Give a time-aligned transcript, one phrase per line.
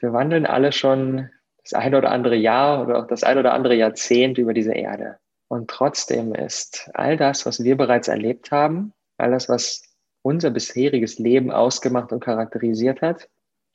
[0.00, 1.30] Wir wandeln alle schon
[1.62, 5.18] das ein oder andere Jahr oder auch das ein oder andere Jahrzehnt über diese Erde.
[5.48, 9.82] Und trotzdem ist all das, was wir bereits erlebt haben, all das, was
[10.22, 13.28] unser bisheriges Leben ausgemacht und charakterisiert hat,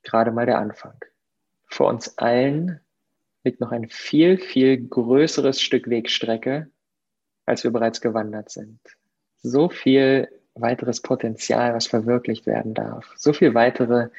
[0.03, 0.97] gerade mal der Anfang.
[1.67, 2.79] Vor uns allen
[3.43, 6.69] liegt noch ein viel, viel größeres Stück Wegstrecke,
[7.45, 8.79] als wir bereits gewandert sind.
[9.41, 13.13] So viel weiteres Potenzial, was verwirklicht werden darf.
[13.17, 14.09] So viel weitere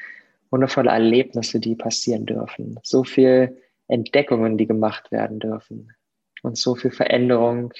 [0.49, 2.79] wundervolle Erlebnisse, die passieren dürfen.
[2.83, 5.93] So viel Entdeckungen, die gemacht werden dürfen.
[6.43, 7.73] Und so viel Veränderung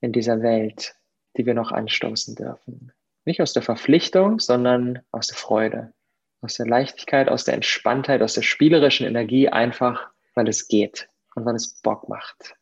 [0.00, 0.94] in dieser Welt,
[1.36, 2.92] die wir noch anstoßen dürfen.
[3.24, 5.92] Nicht aus der Verpflichtung, sondern aus der Freude,
[6.40, 11.44] aus der Leichtigkeit, aus der Entspanntheit, aus der spielerischen Energie, einfach weil es geht und
[11.44, 12.56] weil es Bock macht.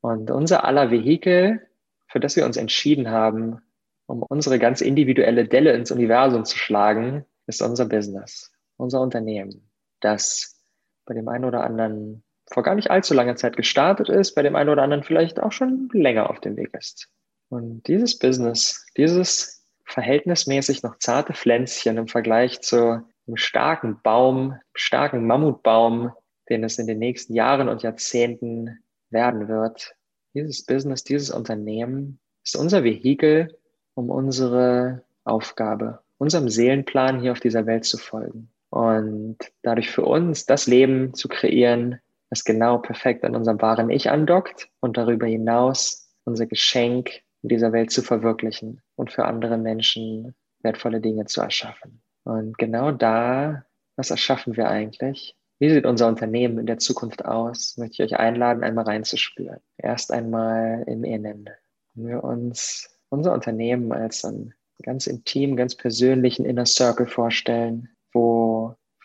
[0.00, 1.66] Und unser aller Vehikel,
[2.06, 3.60] für das wir uns entschieden haben,
[4.06, 10.62] um unsere ganz individuelle Delle ins Universum zu schlagen, ist unser Business, unser Unternehmen, das
[11.04, 14.56] bei dem einen oder anderen vor gar nicht allzu langer Zeit gestartet ist, bei dem
[14.56, 17.08] einen oder anderen vielleicht auch schon länger auf dem Weg ist.
[17.48, 25.26] Und dieses Business, dieses verhältnismäßig noch zarte Pflänzchen im Vergleich zu einem starken Baum, starken
[25.26, 26.12] Mammutbaum,
[26.48, 28.78] den es in den nächsten Jahren und Jahrzehnten
[29.10, 29.94] werden wird.
[30.34, 33.56] Dieses Business, dieses Unternehmen ist unser Vehikel,
[33.94, 40.44] um unsere Aufgabe, unserem Seelenplan hier auf dieser Welt zu folgen und dadurch für uns
[40.44, 46.12] das Leben zu kreieren, das genau perfekt an unserem wahren Ich andockt und darüber hinaus
[46.24, 52.02] unser Geschenk in dieser Welt zu verwirklichen und für andere Menschen wertvolle Dinge zu erschaffen.
[52.24, 53.64] Und genau da,
[53.96, 55.36] was erschaffen wir eigentlich?
[55.58, 57.78] Wie sieht unser Unternehmen in der Zukunft aus?
[57.78, 59.60] Möchte ich euch einladen, einmal reinzuspüren.
[59.78, 61.48] Erst einmal im Innen.
[61.94, 64.52] Wenn wir uns unser Unternehmen als einen
[64.82, 68.55] ganz intim, ganz persönlichen Inner Circle vorstellen, wo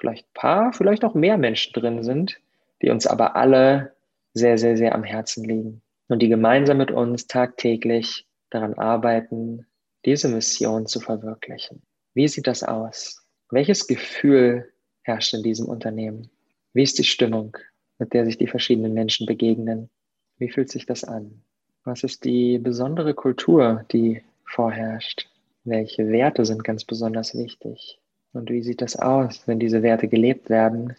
[0.02, 2.42] vielleicht ein paar, vielleicht auch mehr Menschen drin sind,
[2.82, 3.94] die uns aber alle
[4.34, 9.68] sehr, sehr, sehr am Herzen liegen und die gemeinsam mit uns tagtäglich daran arbeiten,
[10.04, 11.84] diese Mission zu verwirklichen.
[12.16, 13.24] Wie sieht das aus?
[13.52, 14.74] Welches Gefühl
[15.04, 16.30] herrscht in diesem Unternehmen?
[16.74, 17.56] Wie ist die Stimmung,
[18.00, 19.90] mit der sich die verschiedenen Menschen begegnen?
[20.38, 21.44] Wie fühlt sich das an?
[21.84, 25.30] Was ist die besondere Kultur, die vorherrscht?
[25.64, 28.01] Welche Werte sind ganz besonders wichtig?
[28.34, 30.96] Und wie sieht das aus, wenn diese Werte gelebt werden?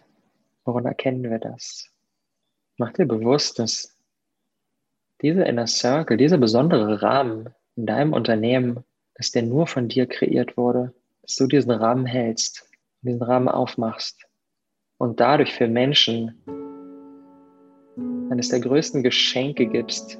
[0.65, 1.89] Woran erkennen wir das?
[2.77, 3.97] Mach dir bewusst, dass
[5.21, 8.83] dieser Inner Circle, dieser besondere Rahmen in deinem Unternehmen,
[9.15, 12.69] dass der nur von dir kreiert wurde, dass du diesen Rahmen hältst,
[13.01, 14.25] diesen Rahmen aufmachst
[14.97, 16.43] und dadurch für Menschen
[18.29, 20.19] eines der größten Geschenke gibst,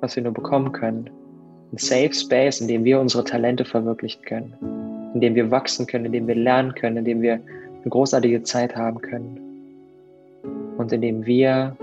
[0.00, 1.10] was wir nur bekommen können.
[1.72, 4.87] Ein Safe Space, in dem wir unsere Talente verwirklichen können,
[5.18, 8.44] in dem wir wachsen können, in dem wir lernen können, in dem wir eine großartige
[8.44, 9.40] Zeit haben können
[10.76, 11.76] und in dem wir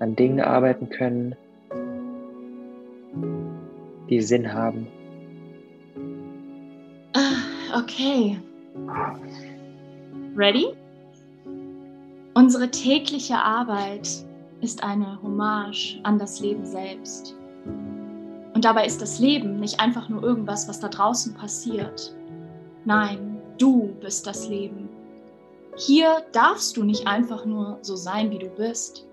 [0.00, 1.36] an Dingen arbeiten können,
[4.10, 4.88] die Sinn haben.
[7.12, 8.36] Ah, okay.
[10.36, 10.66] Ready?
[12.34, 14.08] Unsere tägliche Arbeit
[14.60, 17.36] ist eine Hommage an das Leben selbst.
[18.56, 22.16] Und dabei ist das Leben nicht einfach nur irgendwas, was da draußen passiert.
[22.86, 24.88] Nein, du bist das Leben.
[25.76, 29.04] Hier darfst du nicht einfach nur so sein, wie du bist,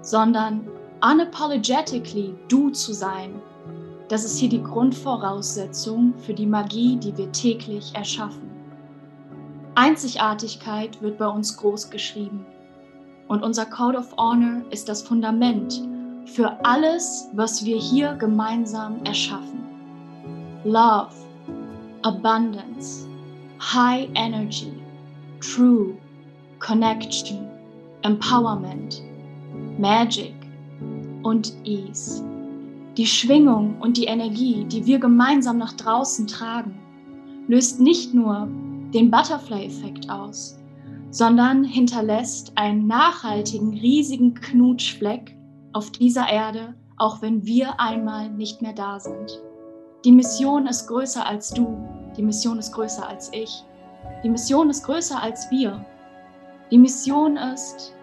[0.00, 0.66] sondern
[1.02, 3.42] unapologetically du zu sein
[4.12, 8.50] das ist hier die Grundvoraussetzung für die Magie, die wir täglich erschaffen.
[9.74, 12.44] Einzigartigkeit wird bei uns groß geschrieben.
[13.28, 15.80] Und unser Code of Honor ist das Fundament
[16.26, 19.62] für alles, was wir hier gemeinsam erschaffen.
[20.64, 21.12] Love,
[22.02, 23.06] Abundance,
[23.60, 24.72] High Energy,
[25.40, 25.94] True,
[26.58, 27.48] Connection,
[28.02, 29.02] Empowerment,
[29.78, 30.34] Magic
[31.22, 32.24] und Ease.
[32.96, 36.78] Die Schwingung und die Energie, die wir gemeinsam nach draußen tragen,
[37.48, 38.48] löst nicht nur
[38.92, 40.58] den Butterfly-Effekt aus,
[41.10, 45.34] sondern hinterlässt einen nachhaltigen, riesigen Knutschfleck
[45.72, 49.40] auf dieser Erde, auch wenn wir einmal nicht mehr da sind.
[50.04, 51.78] Die Mission ist größer als du,
[52.16, 53.64] die Mission ist größer als ich,
[54.22, 55.84] die Mission ist größer als wir.
[56.70, 57.94] Die Mission ist,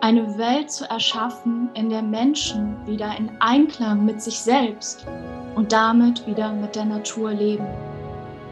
[0.00, 5.06] eine Welt zu erschaffen, in der Menschen wieder in Einklang mit sich selbst
[5.54, 7.66] und damit wieder mit der Natur leben.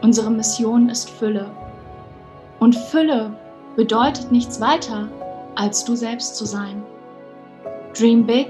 [0.01, 1.49] Unsere Mission ist Fülle.
[2.59, 3.35] Und Fülle
[3.75, 5.07] bedeutet nichts weiter,
[5.55, 6.83] als du selbst zu sein.
[7.93, 8.47] Dream big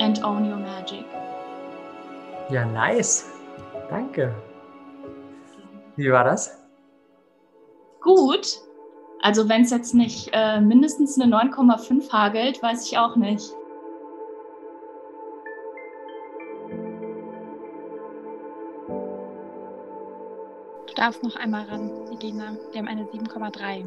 [0.00, 1.06] and own your magic.
[2.50, 3.24] Ja, nice.
[3.88, 4.34] Danke.
[5.96, 6.58] Wie war das?
[8.02, 8.60] Gut.
[9.22, 13.54] Also wenn es jetzt nicht äh, mindestens eine 9,5 hagelt, weiß ich auch nicht.
[20.86, 22.56] Du darfst noch einmal ran, Elena.
[22.72, 23.86] Wir haben eine 7,3.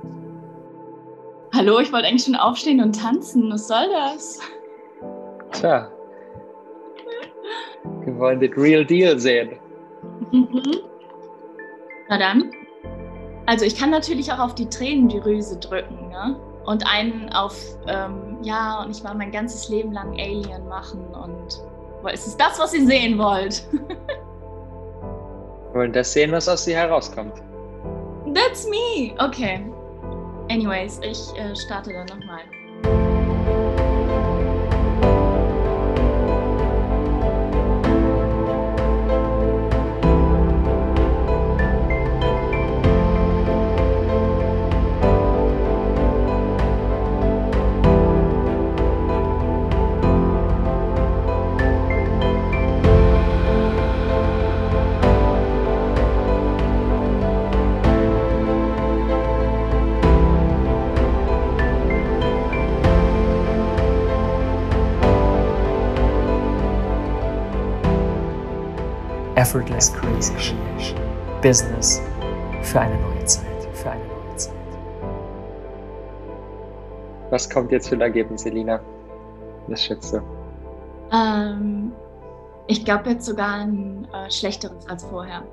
[1.53, 3.51] Hallo, ich wollte eigentlich schon aufstehen und tanzen.
[3.51, 4.39] Was soll das?
[5.59, 5.89] Tja.
[8.03, 9.57] Wir wollen das Real Deal sehen.
[10.31, 10.63] Mhm.
[12.09, 12.51] Na dann.
[13.45, 16.35] Also ich kann natürlich auch auf die Tränendrüse drücken, ne?
[16.65, 17.55] Und einen auf,
[17.87, 21.61] ähm, ja, und ich war mein ganzes Leben lang Alien machen und
[22.11, 23.67] ist es das, was ihr sehen wollt?
[23.71, 27.33] Wir wollen das sehen, was aus dir herauskommt.
[28.33, 29.13] That's me.
[29.19, 29.65] Okay.
[30.49, 32.41] Anyways, ich äh, starte dann nochmal.
[69.35, 70.57] Effortless Creation.
[71.41, 72.01] Business
[72.61, 73.67] für eine neue Zeit.
[73.73, 74.53] Für eine neue Zeit.
[77.31, 78.79] Was kommt jetzt für ein Ergebnis, Selina?
[79.67, 80.21] Was schätzt du?
[81.11, 81.91] Ähm,
[82.67, 85.43] ich glaube jetzt sogar ein äh, schlechteres als vorher.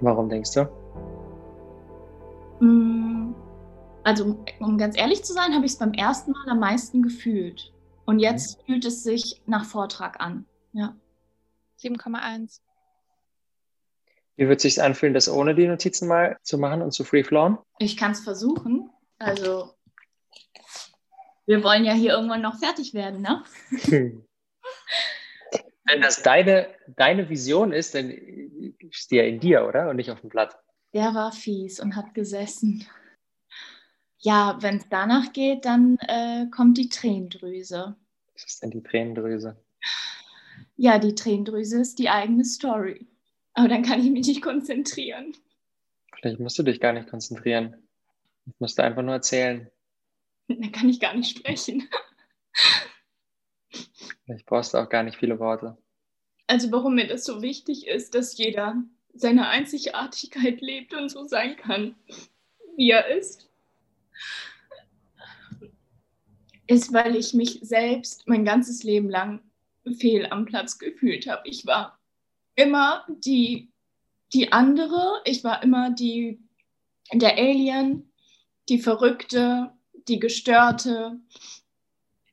[0.00, 0.68] Warum denkst du?
[2.64, 3.34] Mm,
[4.04, 7.72] also, um ganz ehrlich zu sein, habe ich es beim ersten Mal am meisten gefühlt.
[8.04, 8.66] Und jetzt mhm.
[8.66, 10.44] fühlt es sich nach Vortrag an.
[10.72, 10.94] Ja.
[11.86, 12.60] 7,1.
[14.36, 17.58] Wie wird es sich anfühlen, das ohne die Notizen mal zu machen und zu freeflowen?
[17.78, 18.90] Ich kann es versuchen.
[19.18, 19.74] Also,
[21.46, 23.42] wir wollen ja hier irgendwann noch fertig werden, ne?
[25.88, 29.88] Wenn das deine, deine Vision ist, dann ist die ja in dir, oder?
[29.88, 30.58] Und nicht auf dem Blatt.
[30.92, 32.86] Der war fies und hat gesessen.
[34.18, 37.94] Ja, wenn es danach geht, dann äh, kommt die Tränendrüse.
[38.34, 39.56] Was ist denn die Tränendrüse?
[40.76, 43.06] Ja, die Tränendrüse ist die eigene Story.
[43.54, 45.34] Aber dann kann ich mich nicht konzentrieren.
[46.14, 47.76] Vielleicht musst du dich gar nicht konzentrieren.
[48.46, 49.70] Ich musste einfach nur erzählen.
[50.48, 51.88] Dann kann ich gar nicht sprechen.
[54.24, 55.76] Vielleicht brauchst du auch gar nicht viele Worte.
[56.46, 58.82] Also warum mir das so wichtig ist, dass jeder
[59.14, 61.96] seine Einzigartigkeit lebt und so sein kann,
[62.76, 63.48] wie er ist,
[66.66, 69.40] ist, weil ich mich selbst mein ganzes Leben lang
[69.94, 71.48] fehl am Platz gefühlt habe.
[71.48, 71.98] Ich war
[72.54, 73.70] immer die,
[74.32, 76.40] die andere, ich war immer die,
[77.12, 78.10] der Alien,
[78.68, 79.72] die Verrückte,
[80.08, 81.20] die Gestörte.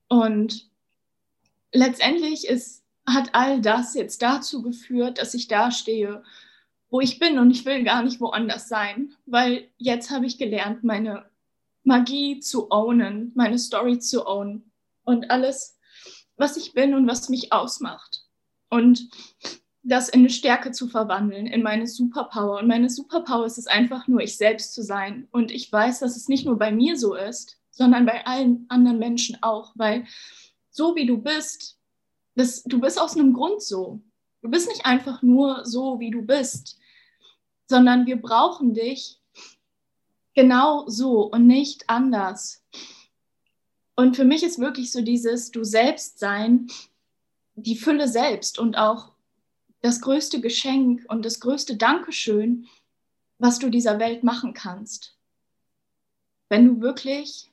[0.08, 0.70] Und
[1.72, 6.24] letztendlich ist, hat all das jetzt dazu geführt, dass ich da stehe,
[6.90, 10.84] wo ich bin und ich will gar nicht woanders sein, weil jetzt habe ich gelernt,
[10.84, 11.26] meine
[11.84, 14.72] Magie zu ownen, meine Story zu ownen
[15.04, 15.78] und alles
[16.38, 18.24] was ich bin und was mich ausmacht.
[18.70, 19.10] Und
[19.84, 22.60] das in eine Stärke zu verwandeln, in meine Superpower.
[22.60, 25.28] Und meine Superpower ist es einfach nur, ich selbst zu sein.
[25.32, 29.00] Und ich weiß, dass es nicht nur bei mir so ist, sondern bei allen anderen
[29.00, 29.74] Menschen auch.
[29.76, 30.06] Weil
[30.70, 31.78] so wie du bist,
[32.36, 34.02] das, du bist aus einem Grund so.
[34.42, 36.78] Du bist nicht einfach nur so, wie du bist,
[37.68, 39.22] sondern wir brauchen dich
[40.34, 42.63] genau so und nicht anders.
[43.96, 46.68] Und für mich ist wirklich so dieses Du selbst sein,
[47.56, 49.12] die Fülle selbst und auch
[49.82, 52.68] das größte Geschenk und das größte Dankeschön,
[53.38, 55.16] was du dieser Welt machen kannst.
[56.50, 57.52] Wenn du wirklich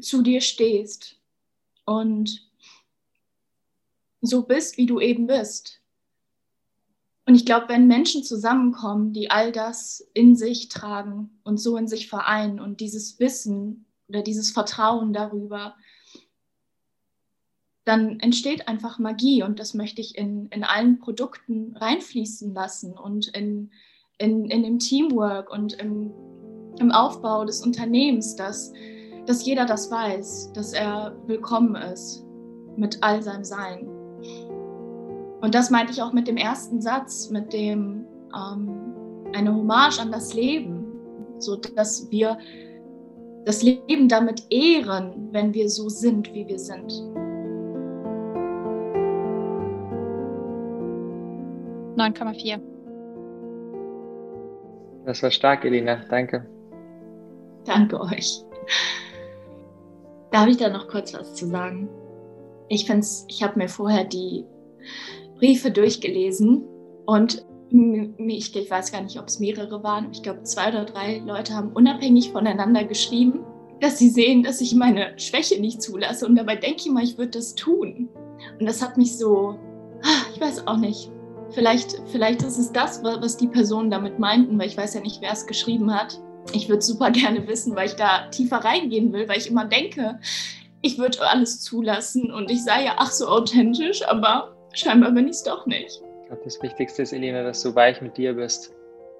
[0.00, 1.16] zu dir stehst
[1.84, 2.46] und
[4.20, 5.80] so bist, wie du eben bist.
[7.24, 11.86] Und ich glaube, wenn Menschen zusammenkommen, die all das in sich tragen und so in
[11.86, 15.74] sich vereinen und dieses Wissen oder dieses Vertrauen darüber,
[17.84, 23.28] dann entsteht einfach Magie und das möchte ich in, in allen Produkten reinfließen lassen und
[23.28, 23.70] in,
[24.18, 26.12] in, in dem Teamwork und im,
[26.78, 28.72] im Aufbau des Unternehmens, dass,
[29.26, 32.24] dass jeder das weiß, dass er willkommen ist
[32.76, 33.88] mit all seinem Sein.
[35.40, 40.12] Und das meinte ich auch mit dem ersten Satz, mit dem ähm, eine Hommage an
[40.12, 40.84] das Leben,
[41.38, 42.38] so dass wir
[43.48, 46.92] das Leben damit ehren, wenn wir so sind, wie wir sind.
[51.96, 52.12] Neun
[55.06, 56.04] Das war stark, Elina.
[56.10, 56.46] Danke.
[57.64, 58.44] Danke euch.
[60.30, 61.88] Darf ich da noch kurz was zu sagen?
[62.68, 64.44] Ich finde ich habe mir vorher die
[65.38, 66.64] Briefe durchgelesen
[67.06, 70.08] und ich, weiß gar nicht, ob es mehrere waren.
[70.12, 73.40] Ich glaube, zwei oder drei Leute haben unabhängig voneinander geschrieben,
[73.80, 76.26] dass sie sehen, dass ich meine Schwäche nicht zulasse.
[76.26, 78.08] Und dabei denke ich mal, ich würde das tun.
[78.58, 79.58] Und das hat mich so,
[80.02, 81.10] ah, ich weiß auch nicht.
[81.50, 85.20] Vielleicht, vielleicht ist es das, was die Personen damit meinten, weil ich weiß ja nicht,
[85.22, 86.20] wer es geschrieben hat.
[86.52, 90.18] Ich würde super gerne wissen, weil ich da tiefer reingehen will, weil ich immer denke,
[90.80, 95.36] ich würde alles zulassen und ich sei ja ach so authentisch, aber scheinbar bin ich
[95.36, 96.02] es doch nicht.
[96.28, 98.74] Glaube, das Wichtigste ist, Elena, dass du weich mit dir bist.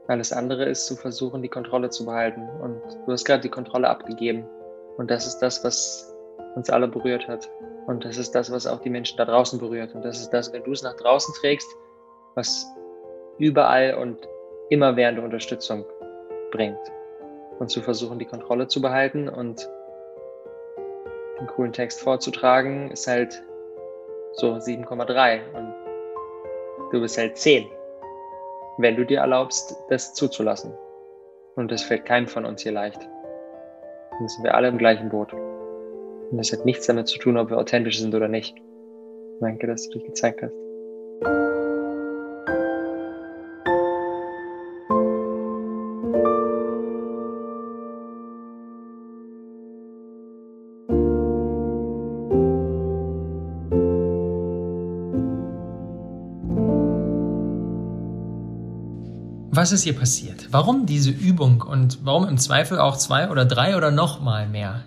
[0.09, 2.47] Alles andere ist zu versuchen, die Kontrolle zu behalten.
[2.63, 4.45] Und du hast gerade die Kontrolle abgegeben.
[4.99, 6.15] Und das ist das, was
[6.55, 7.51] uns alle berührt hat.
[7.87, 9.95] Und das ist das, was auch die Menschen da draußen berührt.
[9.95, 11.69] Und das ist das, wenn du es nach draußen trägst,
[12.35, 12.67] was
[13.39, 14.29] überall und
[14.69, 15.87] immer während Unterstützung
[16.51, 16.79] bringt.
[17.59, 19.67] Und zu versuchen, die Kontrolle zu behalten und
[21.41, 23.43] den coolen Text vorzutragen, ist halt
[24.33, 25.41] so 7,3.
[25.55, 25.75] Und
[26.91, 27.67] Du bist halt 10,
[28.79, 30.73] wenn du dir erlaubst, das zuzulassen.
[31.55, 33.01] Und das fällt keinem von uns hier leicht.
[34.19, 35.33] Dann sind wir alle im gleichen Boot.
[35.33, 38.57] Und das hat nichts damit zu tun, ob wir authentisch sind oder nicht.
[39.41, 40.68] Danke, dass du dich gezeigt hast.
[59.59, 60.47] Was ist hier passiert?
[60.53, 64.85] Warum diese Übung und warum im Zweifel auch zwei oder drei oder noch mal mehr?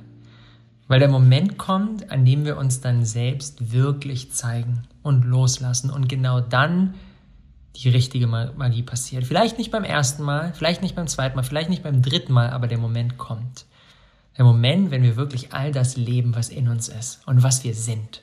[0.88, 6.08] Weil der Moment kommt, an dem wir uns dann selbst wirklich zeigen und loslassen und
[6.08, 6.94] genau dann
[7.76, 9.26] die richtige Magie passiert.
[9.26, 12.52] Vielleicht nicht beim ersten Mal, vielleicht nicht beim zweiten Mal, vielleicht nicht beim dritten Mal,
[12.52, 13.66] aber der Moment kommt.
[14.38, 17.76] Der Moment, wenn wir wirklich all das leben, was in uns ist und was wir
[17.76, 18.22] sind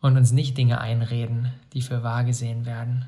[0.00, 3.06] und uns nicht Dinge einreden, die für wahr gesehen werden.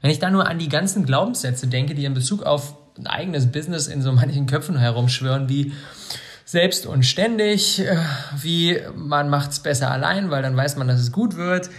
[0.00, 3.50] Wenn ich da nur an die ganzen Glaubenssätze denke, die in Bezug auf ein eigenes
[3.50, 5.72] Business in so manchen Köpfen herumschwören, wie
[6.44, 7.96] selbst und ständig, äh,
[8.36, 11.70] wie man macht es besser allein, weil dann weiß man, dass es gut wird.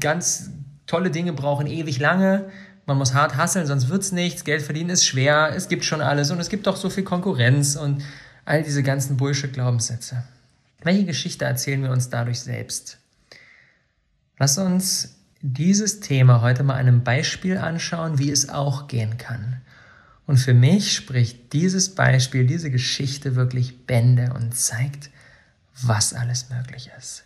[0.00, 0.50] Ganz
[0.86, 2.50] tolle Dinge brauchen ewig lange.
[2.86, 4.44] Man muss hart hasseln, sonst wird es nichts.
[4.44, 5.52] Geld verdienen ist schwer.
[5.54, 8.02] Es gibt schon alles und es gibt doch so viel Konkurrenz und
[8.44, 10.24] all diese ganzen Bullshit-Glaubenssätze.
[10.82, 12.98] Welche Geschichte erzählen wir uns dadurch selbst?
[14.38, 19.60] Lass uns dieses Thema heute mal einem Beispiel anschauen, wie es auch gehen kann.
[20.26, 25.10] Und für mich spricht dieses Beispiel, diese Geschichte wirklich Bände und zeigt,
[25.82, 27.24] was alles möglich ist.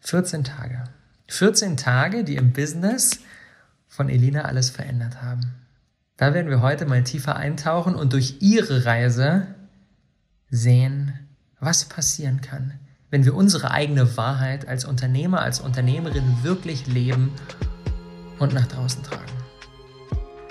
[0.00, 0.84] 14 Tage.
[1.28, 3.18] 14 Tage, die im Business
[3.88, 5.54] von Elina alles verändert haben.
[6.16, 9.46] Da werden wir heute mal tiefer eintauchen und durch ihre Reise
[10.50, 11.18] sehen,
[11.60, 12.74] was passieren kann,
[13.10, 17.32] wenn wir unsere eigene Wahrheit als Unternehmer, als Unternehmerin wirklich leben
[18.38, 19.22] und nach draußen tragen.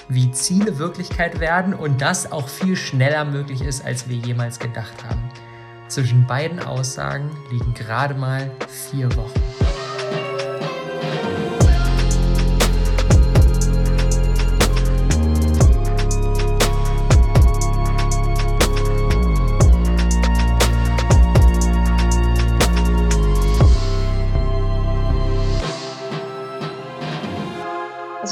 [0.10, 5.04] Wie Ziele Wirklichkeit werden und das auch viel schneller möglich ist, als wir jemals gedacht
[5.04, 5.22] haben.
[5.88, 9.77] Zwischen beiden Aussagen liegen gerade mal vier Wochen.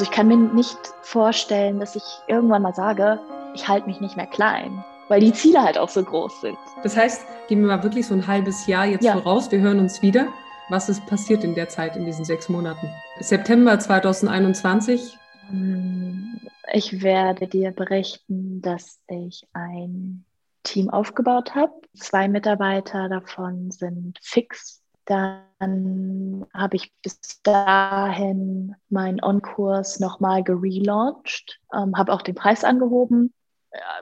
[0.04, 3.20] Kann mir nicht vorstellen, dass ich irgendwann mal sage,
[3.54, 6.58] ich halte mich nicht mehr klein, weil die Ziele halt auch so groß sind.
[6.84, 9.14] Das heißt, gehen wir mal wirklich so ein halbes Jahr jetzt ja.
[9.14, 10.28] voraus, wir hören uns wieder.
[10.70, 12.90] Was ist passiert in der Zeit, in diesen sechs Monaten?
[13.20, 15.18] September 2021?
[15.52, 16.40] Ähm,
[16.74, 20.26] ich werde dir berichten, dass ich ein
[20.64, 21.74] Team aufgebaut habe.
[21.96, 31.98] Zwei Mitarbeiter davon sind fix dann habe ich bis dahin meinen On-Kurs nochmal gelauncht, ähm,
[31.98, 33.34] habe auch den Preis angehoben.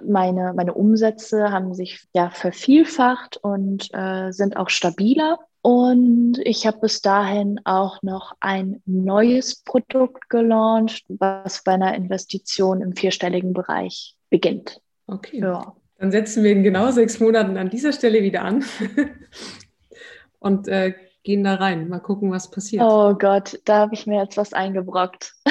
[0.05, 5.39] Meine, meine Umsätze haben sich ja vervielfacht und äh, sind auch stabiler.
[5.61, 12.81] Und ich habe bis dahin auch noch ein neues Produkt gelauncht, was bei einer Investition
[12.81, 14.81] im vierstelligen Bereich beginnt.
[15.07, 15.39] Okay.
[15.39, 15.75] Ja.
[15.97, 18.65] Dann setzen wir in genau sechs Monaten an dieser Stelle wieder an.
[20.43, 21.89] und äh, gehen da rein.
[21.89, 22.83] Mal gucken, was passiert.
[22.83, 25.33] Oh Gott, da habe ich mir jetzt was eingebrockt.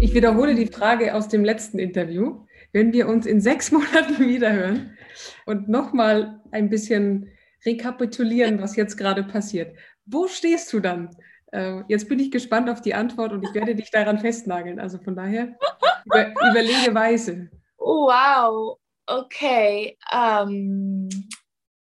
[0.00, 2.44] ich wiederhole die Frage aus dem letzten Interview.
[2.72, 4.96] Wenn wir uns in sechs Monaten wiederhören
[5.46, 7.28] und nochmal ein bisschen
[7.64, 9.76] rekapitulieren, was jetzt gerade passiert,
[10.06, 11.10] wo stehst du dann?
[11.52, 14.78] Äh, jetzt bin ich gespannt auf die Antwort und ich werde dich daran festnageln.
[14.78, 15.56] Also von daher
[16.04, 17.50] über, überlege weise.
[17.78, 19.98] Wow, okay.
[20.12, 21.08] Ähm,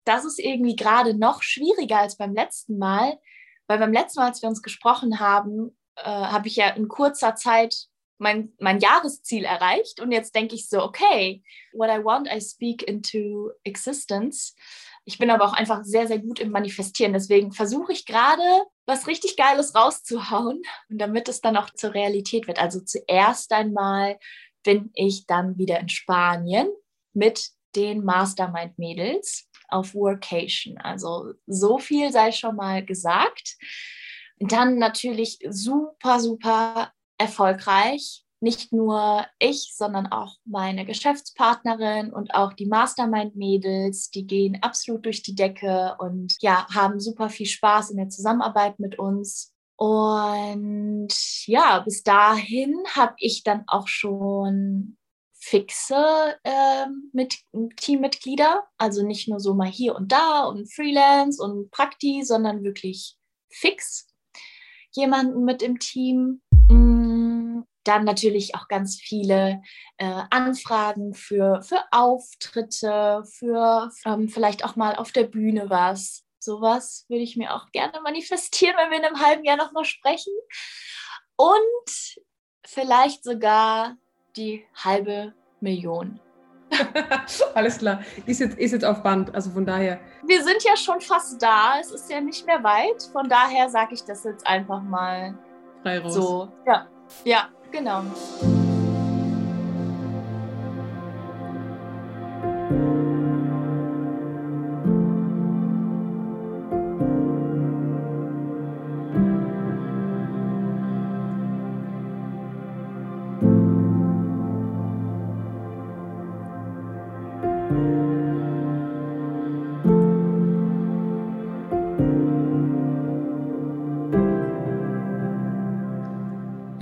[0.05, 3.19] das ist irgendwie gerade noch schwieriger als beim letzten Mal,
[3.67, 7.35] weil beim letzten Mal, als wir uns gesprochen haben, äh, habe ich ja in kurzer
[7.35, 7.75] Zeit
[8.19, 11.43] mein, mein Jahresziel erreicht und jetzt denke ich so, okay,
[11.73, 14.55] what I want, I speak into existence.
[15.05, 17.13] Ich bin aber auch einfach sehr, sehr gut im Manifestieren.
[17.13, 18.43] Deswegen versuche ich gerade,
[18.87, 22.59] was richtig Geiles rauszuhauen und damit es dann auch zur Realität wird.
[22.59, 24.19] Also zuerst einmal
[24.63, 26.69] bin ich dann wieder in Spanien
[27.13, 30.79] mit den Mastermind-Mädels auf Workation.
[30.79, 33.57] Also so viel sei schon mal gesagt.
[34.39, 38.26] Dann natürlich super, super erfolgreich.
[38.47, 45.21] Nicht nur ich, sondern auch meine Geschäftspartnerin und auch die Mastermind-Mädels, die gehen absolut durch
[45.25, 49.53] die Decke und ja, haben super viel Spaß in der Zusammenarbeit mit uns.
[49.75, 51.09] Und
[51.47, 54.97] ja, bis dahin habe ich dann auch schon
[55.35, 57.41] fixe äh, mit
[57.75, 63.17] Teammitglieder, also nicht nur so mal hier und da und Freelance und Prakti, sondern wirklich
[63.51, 64.07] fix
[64.93, 66.43] jemanden mit im Team.
[67.87, 69.63] Dann natürlich auch ganz viele
[69.99, 76.25] äh, Anfragen für, für Auftritte, für ähm, vielleicht auch mal auf der Bühne was.
[76.39, 80.33] Sowas würde ich mir auch gerne manifestieren, wenn wir in einem halben Jahr nochmal sprechen.
[81.37, 82.19] Und
[82.67, 83.97] vielleicht sogar
[84.37, 86.21] die halbe Million.
[87.55, 88.01] Alles klar.
[88.27, 90.01] Ist jetzt, ist jetzt auf Band, also von daher.
[90.25, 91.79] Wir sind ja schon fast da.
[91.81, 93.03] Es ist ja nicht mehr weit.
[93.13, 95.39] Von daher sage ich das jetzt einfach mal
[95.83, 96.15] Frei raus.
[96.15, 96.53] so.
[96.67, 96.89] Ja,
[97.25, 98.66] ja, genau.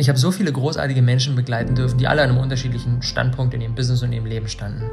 [0.05, 3.62] Ich habe so viele großartige Menschen begleiten dürfen, die alle an einem unterschiedlichen Standpunkt in
[3.62, 4.90] ihrem Business und ihrem Leben standen.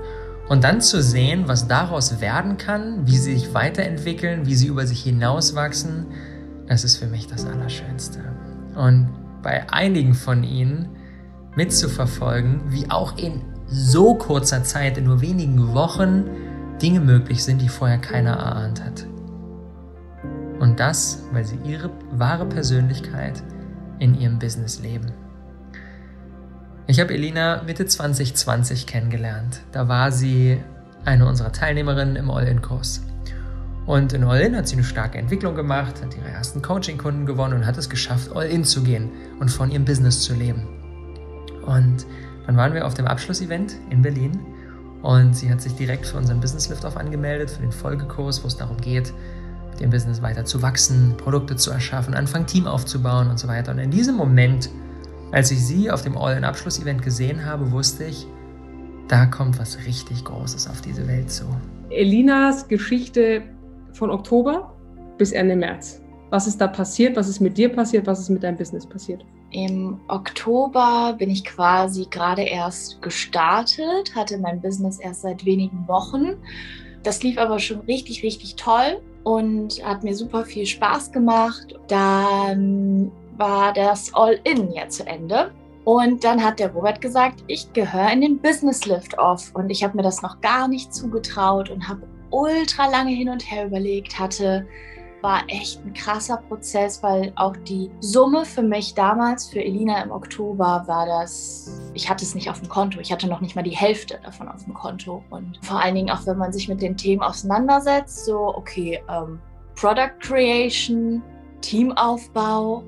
[0.48, 4.88] Und dann zu sehen, was daraus werden kann, wie sie sich weiterentwickeln, wie sie über
[4.88, 6.06] sich hinauswachsen,
[6.66, 8.20] das ist für mich das Allerschönste.
[8.74, 9.10] Und
[9.44, 10.88] bei einigen von ihnen
[11.58, 16.24] mitzuverfolgen, wie auch in so kurzer Zeit, in nur wenigen Wochen,
[16.82, 19.06] Dinge möglich sind, die vorher keiner erahnt hat.
[20.62, 23.44] Und das, weil sie ihre wahre Persönlichkeit
[24.02, 25.14] in ihrem Business leben.
[26.88, 29.62] Ich habe Elina Mitte 2020 kennengelernt.
[29.72, 30.60] Da war sie
[31.06, 33.04] eine unserer Teilnehmerinnen im All-In-Kurs.
[33.86, 37.66] Und in All-In hat sie eine starke Entwicklung gemacht, hat ihre ersten Coaching-Kunden gewonnen und
[37.66, 40.68] hat es geschafft, All-In zu gehen und von ihrem Business zu leben.
[41.66, 42.06] Und
[42.48, 44.40] dann waren wir auf dem Abschlussevent in Berlin
[45.04, 48.58] und sie hat sich direkt für unseren Business Lift-Off angemeldet, für den Folgekurs, wo es
[48.58, 49.14] darum geht,
[49.82, 53.72] dem Business weiter zu wachsen, Produkte zu erschaffen, anfangen, Team aufzubauen und so weiter.
[53.72, 54.70] Und in diesem Moment,
[55.32, 58.28] als ich sie auf dem All-in-Abschluss-Event gesehen habe, wusste ich,
[59.08, 61.46] da kommt was richtig Großes auf diese Welt zu.
[61.90, 63.44] Elinas Geschichte
[63.94, 64.74] von Oktober
[65.18, 66.02] bis Ende März.
[66.30, 67.18] Was ist da passiert?
[67.18, 68.08] Was ist mit dir passiert?
[68.08, 69.26] Was ist mit deinem Business passiert?
[69.52, 76.38] Im Oktober bin ich quasi gerade erst gestartet, hatte mein Business erst seit wenigen Wochen.
[77.04, 81.76] Das lief aber schon richtig, richtig toll und hat mir super viel Spaß gemacht.
[81.88, 85.52] Dann war das All-In ja zu Ende.
[85.84, 89.52] Und dann hat der Robert gesagt, ich gehöre in den Business Lift Off.
[89.54, 93.50] Und ich habe mir das noch gar nicht zugetraut und habe ultra lange hin und
[93.50, 94.68] her überlegt, hatte
[95.22, 100.12] war echt ein krasser Prozess, weil auch die Summe für mich damals, für Elina im
[100.12, 103.00] Oktober, war das, ich hatte es nicht auf dem Konto.
[103.00, 105.24] Ich hatte noch nicht mal die Hälfte davon auf dem Konto.
[105.30, 109.40] Und vor allen Dingen auch, wenn man sich mit den Themen auseinandersetzt, so, okay, ähm,
[109.76, 111.22] Product Creation,
[111.62, 112.84] Teamaufbau,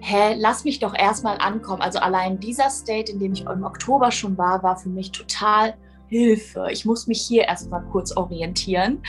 [0.00, 1.82] hä, lass mich doch erstmal ankommen.
[1.82, 5.74] Also allein dieser State, in dem ich im Oktober schon war, war für mich total
[6.08, 6.68] Hilfe.
[6.70, 9.02] Ich muss mich hier erstmal kurz orientieren.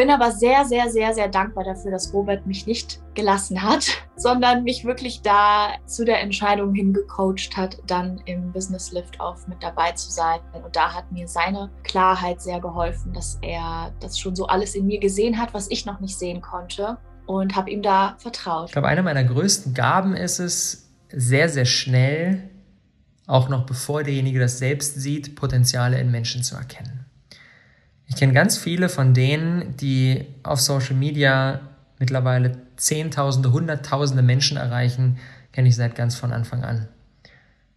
[0.00, 3.86] Bin aber sehr, sehr, sehr, sehr dankbar dafür, dass Robert mich nicht gelassen hat,
[4.16, 9.62] sondern mich wirklich da zu der Entscheidung hingecoacht hat, dann im Business Lift Off mit
[9.62, 10.40] dabei zu sein.
[10.54, 14.86] Und da hat mir seine Klarheit sehr geholfen, dass er das schon so alles in
[14.86, 18.68] mir gesehen hat, was ich noch nicht sehen konnte und habe ihm da vertraut.
[18.68, 22.48] Ich glaube, eine meiner größten Gaben ist es, sehr, sehr schnell,
[23.26, 26.99] auch noch bevor derjenige das selbst sieht, Potenziale in Menschen zu erkennen.
[28.10, 31.60] Ich kenne ganz viele von denen, die auf Social Media
[31.98, 35.18] mittlerweile Zehntausende, Hunderttausende Menschen erreichen,
[35.52, 36.88] kenne ich seit ganz von Anfang an.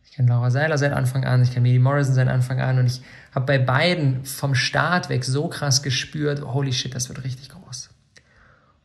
[0.03, 2.87] Ich kenne Laura Seiler seit Anfang an, ich kenne Medi Morrison seit Anfang an und
[2.87, 3.01] ich
[3.33, 7.89] habe bei beiden vom Start weg so krass gespürt, holy shit, das wird richtig groß.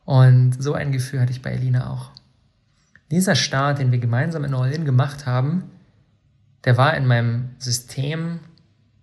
[0.04, 2.10] Und so ein Gefühl hatte ich bei Elina auch.
[3.10, 5.64] Dieser Start, den wir gemeinsam in All-In gemacht haben,
[6.64, 8.40] der war in meinem System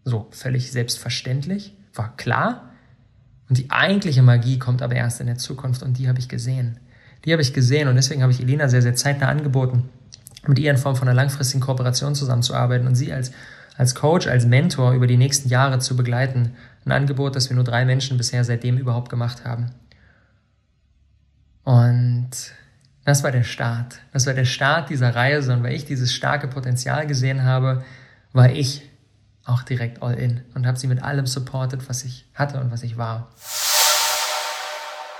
[0.04, 2.70] so völlig selbstverständlich, war klar.
[3.50, 6.80] Und die eigentliche Magie kommt aber erst in der Zukunft und die habe ich gesehen.
[7.26, 9.90] Die habe ich gesehen und deswegen habe ich Elina sehr, sehr zeitnah angeboten,
[10.48, 13.32] mit ihr in Form von einer langfristigen Kooperation zusammenzuarbeiten und sie als,
[13.78, 16.54] als Coach, als Mentor über die nächsten Jahre zu begleiten.
[16.86, 19.72] Ein Angebot, das wir nur drei Menschen bisher seitdem überhaupt gemacht haben.
[21.64, 22.30] Und
[23.06, 24.00] das war der Start.
[24.14, 25.54] Das war der Start dieser Reise.
[25.54, 27.84] Und weil ich dieses starke Potenzial gesehen habe,
[28.34, 28.84] war ich
[29.46, 32.84] auch direkt all in und habe sie mit allem supportet, was ich hatte und was
[32.84, 33.30] ich war.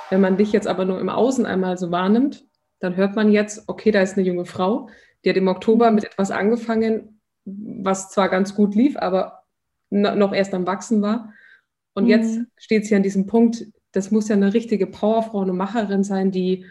[0.10, 2.46] Wenn man dich jetzt aber nur im Außen einmal so wahrnimmt,
[2.80, 4.90] dann hört man jetzt, okay, da ist eine junge Frau,
[5.24, 9.44] die hat im Oktober mit etwas angefangen, was zwar ganz gut lief, aber
[9.90, 11.34] noch erst am Wachsen war.
[11.94, 12.10] Und mhm.
[12.10, 16.32] jetzt steht sie an diesem Punkt, das muss ja eine richtige Powerfrau, eine Macherin sein,
[16.32, 16.66] die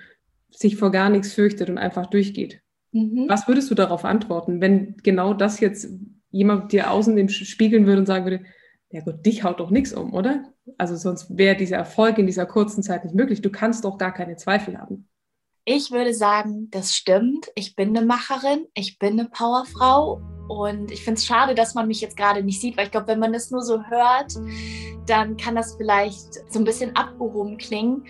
[0.51, 2.61] sich vor gar nichts fürchtet und einfach durchgeht.
[2.93, 3.27] Mhm.
[3.29, 5.89] Was würdest du darauf antworten, wenn genau das jetzt
[6.35, 8.45] jemand dir außen spiegeln würde und sagen würde,
[8.91, 10.53] ja gut, dich haut doch nichts um, oder?
[10.79, 13.41] Also sonst wäre dieser Erfolg in dieser kurzen Zeit nicht möglich.
[13.41, 15.09] Du kannst doch gar keine Zweifel haben.
[15.65, 17.51] Ich würde sagen, das stimmt.
[17.55, 21.87] Ich bin eine Macherin, ich bin eine Powerfrau und ich finde es schade, dass man
[21.87, 24.35] mich jetzt gerade nicht sieht, weil ich glaube, wenn man es nur so hört,
[25.07, 28.05] dann kann das vielleicht so ein bisschen abgehoben klingen.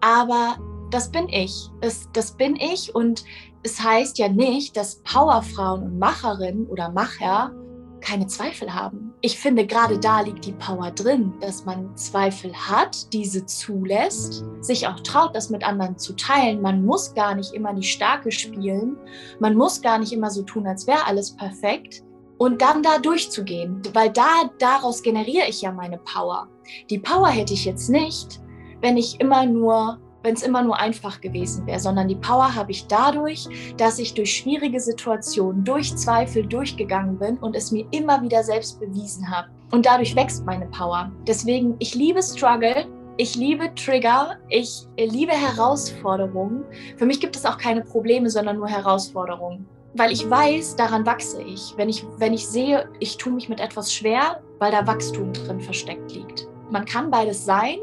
[0.00, 0.58] Aber
[0.90, 1.68] das bin ich.
[1.80, 3.24] Das, das bin ich und
[3.62, 7.52] es heißt ja nicht, dass Powerfrauen und Macherinnen oder Macher
[8.00, 9.12] keine Zweifel haben.
[9.20, 14.86] Ich finde, gerade da liegt die Power drin, dass man Zweifel hat, diese zulässt, sich
[14.86, 16.60] auch traut, das mit anderen zu teilen.
[16.60, 18.96] Man muss gar nicht immer die Starke spielen.
[19.38, 22.02] Man muss gar nicht immer so tun, als wäre alles perfekt.
[22.38, 26.48] Und dann da durchzugehen, weil da, daraus generiere ich ja meine Power.
[26.88, 28.40] Die Power hätte ich jetzt nicht,
[28.80, 32.70] wenn ich immer nur wenn es immer nur einfach gewesen wäre, sondern die Power habe
[32.70, 38.22] ich dadurch, dass ich durch schwierige Situationen, durch Zweifel durchgegangen bin und es mir immer
[38.22, 39.48] wieder selbst bewiesen habe.
[39.70, 41.10] Und dadurch wächst meine Power.
[41.26, 46.64] Deswegen, ich liebe Struggle, ich liebe Trigger, ich liebe Herausforderungen.
[46.96, 49.66] Für mich gibt es auch keine Probleme, sondern nur Herausforderungen.
[49.94, 51.74] Weil ich weiß, daran wachse ich.
[51.76, 55.60] Wenn ich, wenn ich sehe, ich tue mich mit etwas schwer, weil da Wachstum drin
[55.60, 56.48] versteckt liegt.
[56.70, 57.78] Man kann beides sein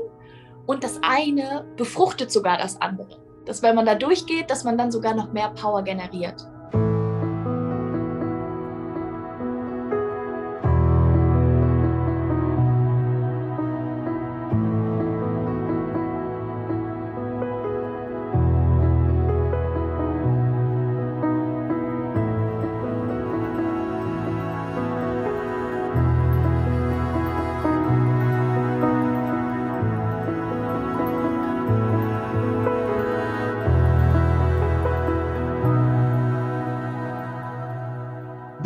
[0.67, 3.19] und das eine befruchtet sogar das andere.
[3.45, 6.45] Dass wenn man da durchgeht, dass man dann sogar noch mehr Power generiert.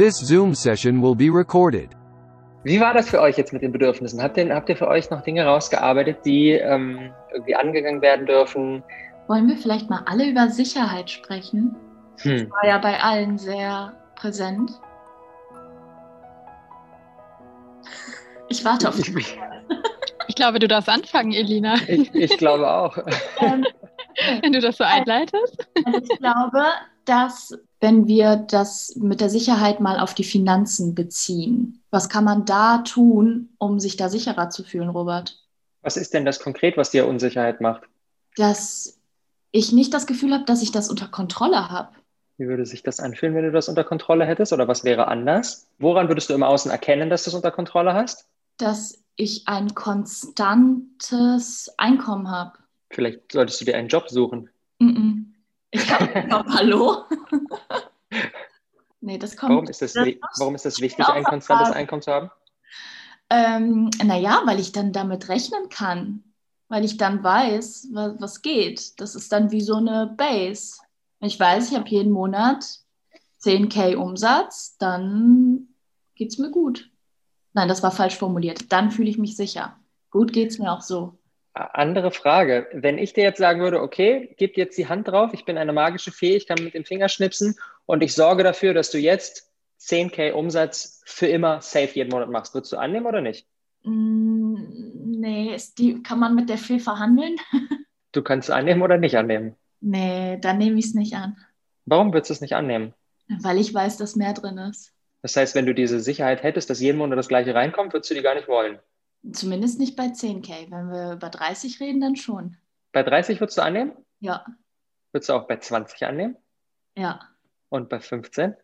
[0.01, 1.91] This Zoom session will be recorded.
[2.63, 4.19] Wie war das für euch jetzt mit den Bedürfnissen?
[4.19, 8.81] Habt ihr, habt ihr für euch noch Dinge rausgearbeitet, die ähm, irgendwie angegangen werden dürfen?
[9.27, 11.75] Wollen wir vielleicht mal alle über Sicherheit sprechen?
[12.21, 12.39] Hm.
[12.39, 14.71] Das war ja bei allen sehr präsent.
[18.49, 19.37] Ich warte auf dich.
[20.27, 21.75] Ich glaube, du darfst anfangen, Elina.
[21.87, 22.97] Ich, ich glaube auch.
[23.37, 23.67] Ähm,
[24.41, 25.67] Wenn du das so einleitest.
[25.85, 26.63] Also ich glaube,
[27.05, 31.81] dass wenn wir das mit der Sicherheit mal auf die Finanzen beziehen?
[31.89, 35.39] Was kann man da tun, um sich da sicherer zu fühlen, Robert?
[35.81, 37.83] Was ist denn das konkret, was dir Unsicherheit macht?
[38.37, 38.99] Dass
[39.51, 41.89] ich nicht das Gefühl habe, dass ich das unter Kontrolle habe.
[42.37, 44.53] Wie würde sich das anfühlen, wenn du das unter Kontrolle hättest?
[44.53, 45.67] Oder was wäre anders?
[45.79, 48.25] Woran würdest du im Außen erkennen, dass du es unter Kontrolle hast?
[48.57, 52.57] Dass ich ein konstantes Einkommen habe.
[52.89, 54.49] Vielleicht solltest du dir einen Job suchen.
[54.79, 55.25] Mm -mm.
[55.71, 57.05] Ich glaube, hallo.
[59.01, 59.51] nee, das kommt.
[59.53, 60.07] Warum ist das, das
[60.37, 62.29] warum ist das wichtig, ein konstantes Einkommen zu haben?
[63.29, 66.23] Ähm, naja, weil ich dann damit rechnen kann.
[66.67, 68.99] Weil ich dann weiß, was, was geht.
[68.99, 70.77] Das ist dann wie so eine Base.
[71.19, 72.65] Wenn ich weiß, ich habe jeden Monat
[73.41, 75.67] 10k Umsatz, dann
[76.15, 76.89] geht es mir gut.
[77.53, 78.71] Nein, das war falsch formuliert.
[78.71, 79.77] Dann fühle ich mich sicher.
[80.09, 81.17] Gut geht es mir auch so.
[81.53, 82.67] Andere Frage.
[82.71, 85.73] Wenn ich dir jetzt sagen würde, okay, gib jetzt die Hand drauf, ich bin eine
[85.73, 89.51] magische Fee, ich kann mit dem Finger schnipsen und ich sorge dafür, dass du jetzt
[89.81, 92.53] 10k Umsatz für immer safe jeden Monat machst.
[92.53, 93.47] Würdest du annehmen oder nicht?
[93.83, 94.55] Mm,
[95.19, 97.37] nee, ist die, kann man mit der Fee verhandeln?
[98.13, 99.55] Du kannst es annehmen oder nicht annehmen.
[99.79, 101.37] Nee, dann nehme ich es nicht an.
[101.85, 102.93] Warum würdest du es nicht annehmen?
[103.41, 104.93] Weil ich weiß, dass mehr drin ist.
[105.21, 108.15] Das heißt, wenn du diese Sicherheit hättest, dass jeden Monat das gleiche reinkommt, würdest du
[108.15, 108.79] die gar nicht wollen.
[109.31, 110.71] Zumindest nicht bei 10k.
[110.71, 112.57] Wenn wir über 30 reden, dann schon.
[112.91, 113.93] Bei 30 würdest du annehmen?
[114.19, 114.45] Ja,
[115.11, 116.37] Würdest du auch bei 20 annehmen?
[116.95, 117.19] ja,
[117.69, 118.55] Und bei 15?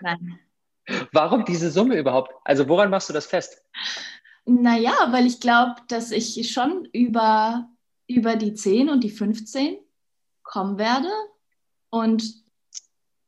[0.00, 0.38] nein.
[1.12, 2.32] Warum diese Summe überhaupt?
[2.44, 3.62] Also woran machst du das fest?
[4.44, 7.68] Naja, weil ich glaube, dass ich schon über,
[8.08, 9.78] über die 10 und die 15
[10.42, 11.08] kommen werde.
[11.90, 12.24] Und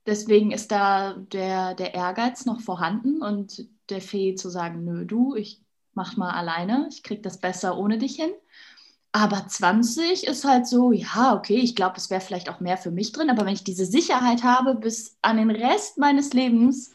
[0.06, 5.36] deswegen ist da der, der Ehrgeiz noch vorhanden und der Fee zu sagen, nö, du,
[5.36, 5.60] ich
[5.94, 8.33] mach mal alleine, ich krieg das besser ohne dich hin.
[9.12, 12.90] Aber 20 ist halt so, ja, okay, ich glaube, es wäre vielleicht auch mehr für
[12.90, 16.94] mich drin, aber wenn ich diese Sicherheit habe bis an den Rest meines Lebens,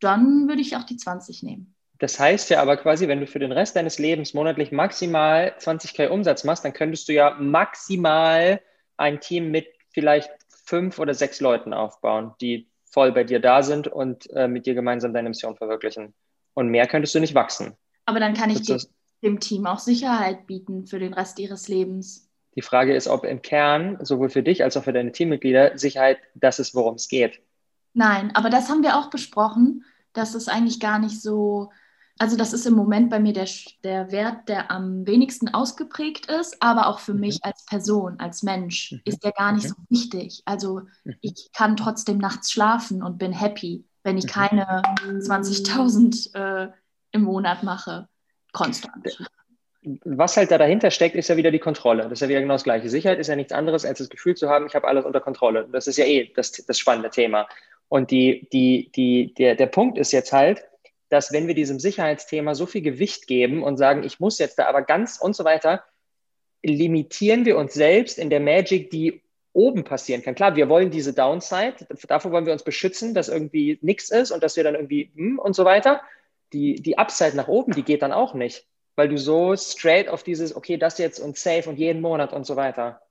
[0.00, 1.74] dann würde ich auch die 20 nehmen.
[1.98, 6.08] Das heißt ja aber quasi, wenn du für den Rest deines Lebens monatlich maximal 20k
[6.08, 8.60] Umsatz machst, dann könntest du ja maximal
[8.96, 10.30] ein Team mit vielleicht
[10.64, 14.74] fünf oder sechs Leuten aufbauen, die voll bei dir da sind und äh, mit dir
[14.74, 16.14] gemeinsam deine Mission verwirklichen.
[16.54, 17.76] Und mehr könntest du nicht wachsen.
[18.06, 18.90] Aber dann kann ich Das dem, ist-
[19.22, 22.28] dem Team auch Sicherheit bieten für den Rest ihres Lebens.
[22.54, 26.18] Die Frage ist, ob im Kern, sowohl für dich als auch für deine Teammitglieder, Sicherheit
[26.34, 27.40] das ist, worum es geht.
[27.92, 31.70] Nein, aber das haben wir auch besprochen, dass es eigentlich gar nicht so,
[32.18, 33.46] also das ist im Moment bei mir der,
[33.84, 37.20] der Wert, der am wenigsten ausgeprägt ist, aber auch für Mhm.
[37.20, 39.00] mich als Person, als Mensch, Mhm.
[39.04, 39.74] ist der gar nicht Okay.
[39.78, 40.42] so wichtig.
[40.46, 41.16] Also Mhm.
[41.20, 44.30] ich kann trotzdem nachts schlafen und bin happy, wenn ich Mhm.
[44.30, 44.82] keine
[45.20, 46.68] 20.000 äh,
[47.16, 48.08] im Monat mache,
[48.52, 49.26] konstant.
[50.04, 52.04] Was halt da dahinter steckt, ist ja wieder die Kontrolle.
[52.04, 52.88] Das ist ja wieder genau das Gleiche.
[52.88, 55.68] Sicherheit ist ja nichts anderes, als das Gefühl zu haben, ich habe alles unter Kontrolle.
[55.70, 57.48] Das ist ja eh das, das spannende Thema.
[57.88, 60.64] Und die, die, die, der, der Punkt ist jetzt halt,
[61.08, 64.66] dass wenn wir diesem Sicherheitsthema so viel Gewicht geben und sagen, ich muss jetzt da
[64.66, 65.84] aber ganz und so weiter,
[66.64, 70.34] limitieren wir uns selbst in der Magic, die oben passieren kann.
[70.34, 71.76] Klar, wir wollen diese Downside,
[72.08, 75.38] davor wollen wir uns beschützen, dass irgendwie nichts ist und dass wir dann irgendwie hm,
[75.38, 76.02] und so weiter.
[76.52, 80.22] Die, die Upside nach oben, die geht dann auch nicht, weil du so straight auf
[80.22, 83.02] dieses, okay, das jetzt und safe und jeden Monat und so weiter.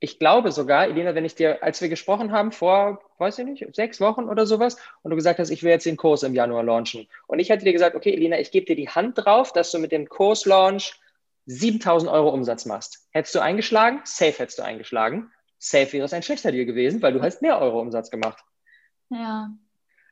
[0.00, 3.74] Ich glaube sogar, Elena, wenn ich dir, als wir gesprochen haben vor, weiß ich nicht,
[3.74, 6.62] sechs Wochen oder sowas, und du gesagt hast, ich will jetzt den Kurs im Januar
[6.62, 7.08] launchen.
[7.26, 9.78] Und ich hätte dir gesagt, okay, Elena, ich gebe dir die Hand drauf, dass du
[9.78, 11.00] mit dem Kurslaunch
[11.46, 13.08] 7000 Euro Umsatz machst.
[13.10, 14.00] Hättest du eingeschlagen?
[14.04, 15.32] Safe hättest du eingeschlagen.
[15.58, 18.44] Safe wäre es ein schlechter Deal gewesen, weil du hast mehr Euro Umsatz gemacht.
[19.10, 19.50] Ja,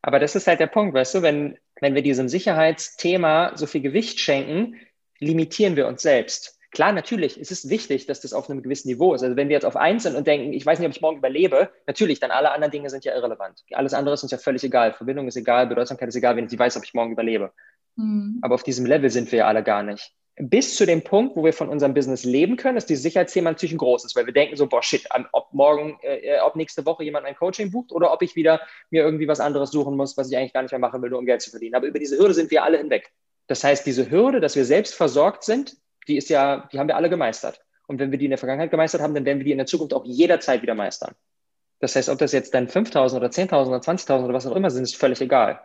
[0.03, 3.81] Aber das ist halt der Punkt, weißt du, wenn, wenn wir diesem Sicherheitsthema so viel
[3.81, 4.77] Gewicht schenken,
[5.19, 6.57] limitieren wir uns selbst.
[6.73, 9.23] Klar, natürlich, es ist wichtig, dass das auf einem gewissen Niveau ist.
[9.23, 11.19] Also wenn wir jetzt auf eins sind und denken, ich weiß nicht, ob ich morgen
[11.19, 13.65] überlebe, natürlich, dann alle anderen Dinge sind ja irrelevant.
[13.73, 14.93] Alles andere ist uns ja völlig egal.
[14.93, 17.53] Verbindung ist egal, Bedeutsamkeit ist egal, wenn ich weiß, ob ich morgen überlebe.
[17.97, 18.39] hm.
[18.43, 20.12] Aber auf diesem Level sind wir ja alle gar nicht.
[20.38, 23.75] Bis zu dem Punkt, wo wir von unserem Business leben können, ist dieses Sicherheitsthema natürlich
[23.75, 27.25] ein großes, weil wir denken so, boah, shit, ob morgen, äh, ob nächste Woche jemand
[27.25, 30.37] ein Coaching bucht oder ob ich wieder mir irgendwie was anderes suchen muss, was ich
[30.37, 31.75] eigentlich gar nicht mehr machen will, nur um Geld zu verdienen.
[31.75, 33.12] Aber über diese Hürde sind wir alle hinweg.
[33.46, 36.96] Das heißt, diese Hürde, dass wir selbst versorgt sind, die ist ja, die haben wir
[36.96, 37.62] alle gemeistert.
[37.87, 39.66] Und wenn wir die in der Vergangenheit gemeistert haben, dann werden wir die in der
[39.66, 41.14] Zukunft auch jederzeit wieder meistern.
[41.79, 44.70] Das heißt, ob das jetzt dann 5.000 oder 10.000 oder 20.000 oder was auch immer
[44.70, 45.61] sind, ist völlig egal.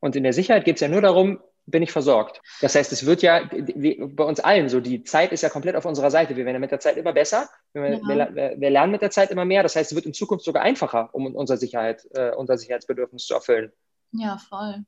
[0.00, 2.40] Und in der Sicherheit geht es ja nur darum, bin ich versorgt.
[2.60, 5.84] Das heißt, es wird ja bei uns allen so, die Zeit ist ja komplett auf
[5.84, 6.36] unserer Seite.
[6.36, 7.48] Wir werden ja mit der Zeit immer besser.
[7.72, 8.08] Wir, Ja.
[8.34, 9.62] wir, wir lernen mit der Zeit immer mehr.
[9.64, 13.34] Das heißt, es wird in Zukunft sogar einfacher, um unser, Sicherheit, äh, unser Sicherheitsbedürfnis zu
[13.34, 13.72] erfüllen.
[14.12, 14.84] Ja, voll.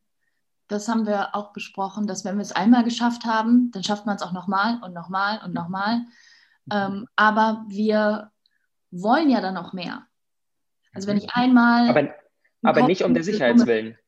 [0.69, 4.17] Das haben wir auch besprochen, dass wenn wir es einmal geschafft haben, dann schafft man
[4.17, 6.03] es auch nochmal und nochmal und nochmal.
[6.71, 8.31] Ähm, aber wir
[8.91, 10.07] wollen ja dann noch mehr.
[10.93, 11.89] Also wenn ich einmal.
[11.89, 12.15] Aber,
[12.63, 13.99] aber nicht um der diese Sicherheits Summe- willen,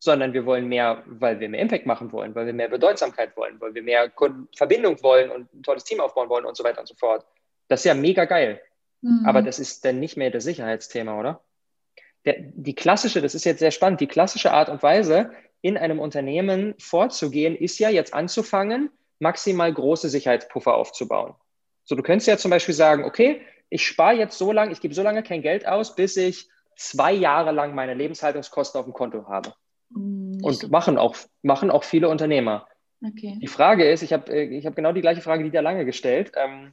[0.00, 3.60] sondern wir wollen mehr, weil wir mehr Impact machen wollen, weil wir mehr Bedeutsamkeit wollen,
[3.60, 6.80] weil wir mehr Kunden- Verbindung wollen und ein tolles Team aufbauen wollen und so weiter
[6.80, 7.24] und so fort.
[7.68, 8.60] Das ist ja mega geil.
[9.02, 9.24] Mhm.
[9.26, 11.44] Aber das ist dann nicht mehr das Sicherheitsthema, oder?
[12.24, 15.30] Der, die klassische, das ist jetzt sehr spannend, die klassische Art und Weise,
[15.62, 21.34] in einem Unternehmen vorzugehen, ist ja jetzt anzufangen, maximal große Sicherheitspuffer aufzubauen.
[21.84, 24.94] So, du könntest ja zum Beispiel sagen, okay, ich spare jetzt so lange, ich gebe
[24.94, 29.28] so lange kein Geld aus, bis ich zwei Jahre lang meine Lebenshaltungskosten auf dem Konto
[29.28, 29.52] habe.
[29.90, 32.66] Nicht Und so- machen auch, machen auch viele Unternehmer.
[33.04, 33.38] okay.
[33.40, 36.32] Die Frage ist, ich habe ich hab genau die gleiche Frage Dieter Lange gestellt.
[36.36, 36.72] Ähm,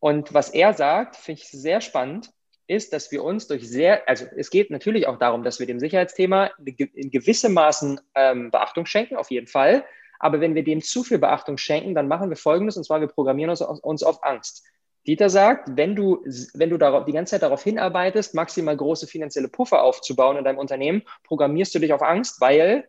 [0.00, 2.30] und was er sagt, finde ich sehr spannend,
[2.66, 5.80] ist, dass wir uns durch sehr, also es geht natürlich auch darum, dass wir dem
[5.80, 9.84] Sicherheitsthema in gewissem Maßen ähm, Beachtung schenken, auf jeden Fall.
[10.18, 13.08] Aber wenn wir dem zu viel Beachtung schenken, dann machen wir Folgendes, und zwar wir
[13.08, 14.64] programmieren uns, uns auf Angst.
[15.06, 19.48] Dieter sagt, wenn du, wenn du darauf, die ganze Zeit darauf hinarbeitest, maximal große finanzielle
[19.48, 22.86] Puffer aufzubauen in deinem Unternehmen, programmierst du dich auf Angst, weil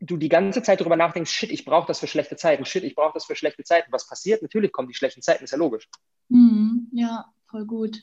[0.00, 2.94] du die ganze Zeit darüber nachdenkst, shit, ich brauche das für schlechte Zeiten, shit, ich
[2.94, 3.92] brauche das für schlechte Zeiten.
[3.92, 4.42] Was passiert?
[4.42, 5.88] Natürlich kommen die schlechten Zeiten, ist ja logisch.
[6.28, 7.26] Mhm, ja.
[7.46, 8.02] voll gut.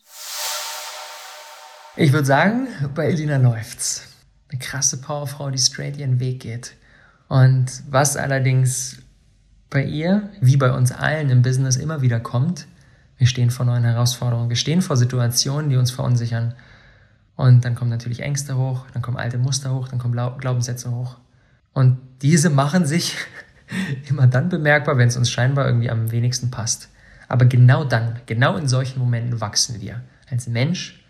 [1.98, 4.10] Ich würde sagen, bei Elina läuft's.
[4.50, 6.76] Eine krasse Powerfrau, die straight ihren Weg geht.
[7.28, 9.02] Und was allerdings
[9.70, 12.68] bei ihr, wie bei uns allen im Business immer wieder kommt,
[13.18, 16.54] wir stehen vor neuen Herausforderungen, wir stehen vor Situationen, die uns verunsichern.
[17.36, 21.18] Und dann kommen natürlich Ängste hoch, dann kommen alte Muster hoch, dann kommen Glaubenssätze hoch.
[21.74, 23.16] Und diese machen sich
[24.10, 26.90] immer dann bemerkbar, wenn es uns scheinbar irgendwie am wenigsten passt.
[27.28, 30.02] Aber genau dann, genau in solchen Momenten wachsen wir.
[30.30, 31.04] Als Mensch,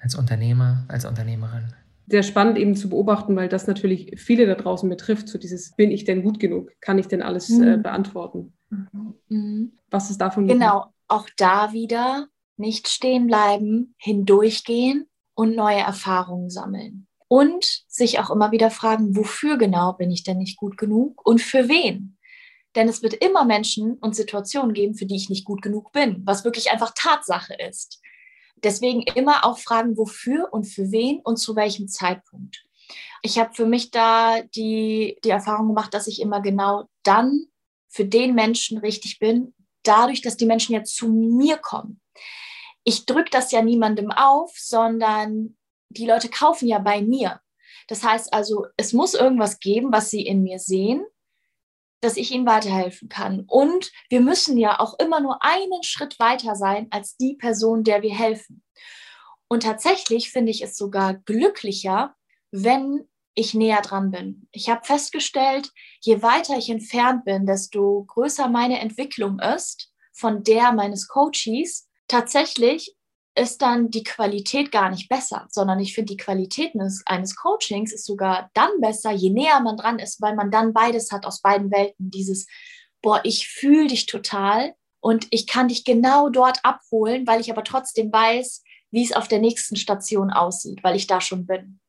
[0.00, 1.74] als Unternehmer, als Unternehmerin.
[2.08, 5.28] Sehr spannend eben zu beobachten, weil das natürlich viele da draußen betrifft.
[5.28, 6.70] So dieses, bin ich denn gut genug?
[6.80, 7.68] Kann ich denn alles mhm.
[7.68, 8.52] äh, beantworten?
[8.70, 9.78] Mhm.
[9.90, 10.46] Was ist davon?
[10.46, 17.06] Genau, auch da wieder nicht stehen bleiben, hindurchgehen und neue Erfahrungen sammeln.
[17.28, 21.42] Und sich auch immer wieder fragen, wofür genau bin ich denn nicht gut genug und
[21.42, 22.16] für wen?
[22.76, 26.22] Denn es wird immer Menschen und Situationen geben, für die ich nicht gut genug bin,
[26.24, 28.00] was wirklich einfach Tatsache ist.
[28.62, 32.64] Deswegen immer auch fragen, wofür und für wen und zu welchem Zeitpunkt.
[33.22, 37.46] Ich habe für mich da die, die Erfahrung gemacht, dass ich immer genau dann
[37.96, 42.00] für den Menschen richtig bin, dadurch, dass die Menschen jetzt zu mir kommen.
[42.84, 45.56] Ich drücke das ja niemandem auf, sondern
[45.88, 47.40] die Leute kaufen ja bei mir.
[47.88, 51.04] Das heißt also, es muss irgendwas geben, was sie in mir sehen,
[52.00, 53.44] dass ich ihnen weiterhelfen kann.
[53.48, 58.02] Und wir müssen ja auch immer nur einen Schritt weiter sein als die Person, der
[58.02, 58.62] wir helfen.
[59.48, 62.14] Und tatsächlich finde ich es sogar glücklicher,
[62.50, 64.48] wenn ich näher dran bin.
[64.50, 65.70] Ich habe festgestellt,
[66.00, 71.86] je weiter ich entfernt bin, desto größer meine Entwicklung ist von der meines Coaches.
[72.08, 72.96] Tatsächlich
[73.38, 76.72] ist dann die Qualität gar nicht besser, sondern ich finde, die Qualität
[77.04, 81.12] eines, Coachings ist sogar dann besser, je näher man dran ist, weil man dann beides
[81.12, 82.10] hat aus beiden Welten.
[82.10, 82.46] Dieses,
[83.02, 87.64] boah, ich fühle dich total und ich kann dich genau dort abholen, weil ich aber
[87.64, 91.80] trotzdem weiß, wie es auf der nächsten Station aussieht, weil ich da schon bin.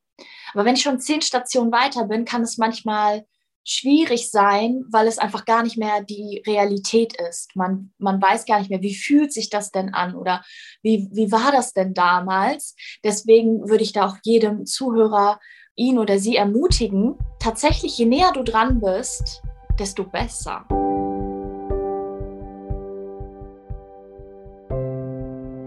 [0.58, 3.28] Aber wenn ich schon zehn Stationen weiter bin, kann es manchmal
[3.64, 7.56] schwierig sein, weil es einfach gar nicht mehr die Realität ist.
[7.56, 10.44] Man, man weiß gar nicht mehr, wie fühlt sich das denn an oder
[10.82, 12.74] wie, wie war das denn damals.
[13.04, 15.40] Deswegen würde ich da auch jedem Zuhörer,
[15.76, 19.44] ihn oder sie ermutigen, tatsächlich, je näher du dran bist,
[19.78, 20.66] desto besser.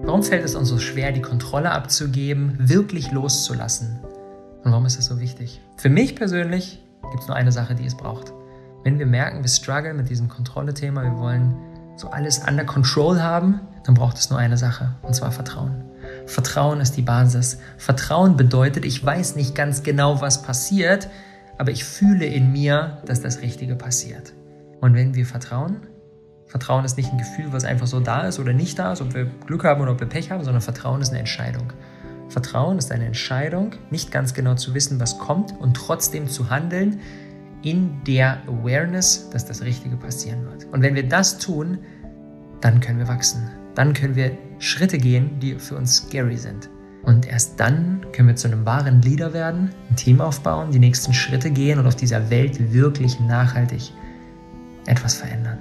[0.03, 4.10] Warum fällt es uns so schwer, die Kontrolle abzugeben, wirklich loszulassen?
[4.65, 5.61] Und warum ist das so wichtig?
[5.77, 8.33] Für mich persönlich gibt es nur eine Sache, die es braucht.
[8.85, 11.55] Wenn wir merken, wir strugglen mit diesem Kontrolle-Thema, wir wollen
[11.97, 15.85] so alles under control haben, dann braucht es nur eine Sache, und zwar Vertrauen.
[16.27, 17.59] Vertrauen ist die Basis.
[17.77, 21.09] Vertrauen bedeutet, ich weiß nicht ganz genau, was passiert,
[21.59, 24.33] aber ich fühle in mir, dass das Richtige passiert.
[24.81, 25.87] Und wenn wir vertrauen,
[26.47, 29.15] Vertrauen ist nicht ein Gefühl, was einfach so da ist oder nicht da ist, ob
[29.15, 31.73] wir Glück haben oder ob wir Pech haben, sondern Vertrauen ist eine Entscheidung.
[32.31, 37.01] Vertrauen ist eine Entscheidung, nicht ganz genau zu wissen, was kommt und trotzdem zu handeln
[37.63, 40.67] in der Awareness, dass das Richtige passieren wird.
[40.73, 41.79] Und wenn wir das tun,
[42.61, 43.51] dann können wir wachsen.
[43.75, 46.71] Dann können wir Schritte gehen, die für uns scary sind.
[47.03, 51.13] Und erst dann können wir zu einem wahren Leader werden, ein Team aufbauen, die nächsten
[51.13, 53.91] Schritte gehen und auf dieser Welt wirklich nachhaltig
[54.87, 55.59] etwas verändern.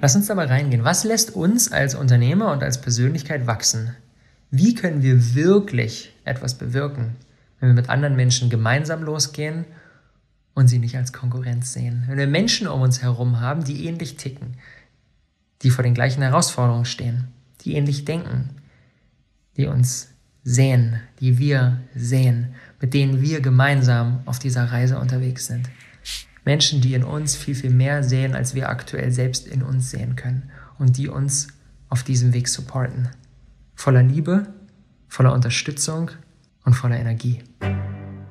[0.00, 0.84] Lass uns da mal reingehen.
[0.84, 3.94] Was lässt uns als Unternehmer und als Persönlichkeit wachsen?
[4.54, 7.16] Wie können wir wirklich etwas bewirken,
[7.58, 9.64] wenn wir mit anderen Menschen gemeinsam losgehen
[10.52, 12.04] und sie nicht als Konkurrenz sehen?
[12.06, 14.58] Wenn wir Menschen um uns herum haben, die ähnlich ticken,
[15.62, 17.28] die vor den gleichen Herausforderungen stehen,
[17.62, 18.50] die ähnlich denken,
[19.56, 20.10] die uns
[20.44, 25.70] sehen, die wir sehen, mit denen wir gemeinsam auf dieser Reise unterwegs sind.
[26.44, 30.14] Menschen, die in uns viel, viel mehr sehen, als wir aktuell selbst in uns sehen
[30.14, 31.48] können und die uns
[31.88, 33.08] auf diesem Weg supporten
[33.74, 34.46] voller Liebe,
[35.08, 36.10] voller Unterstützung
[36.64, 37.40] und voller Energie.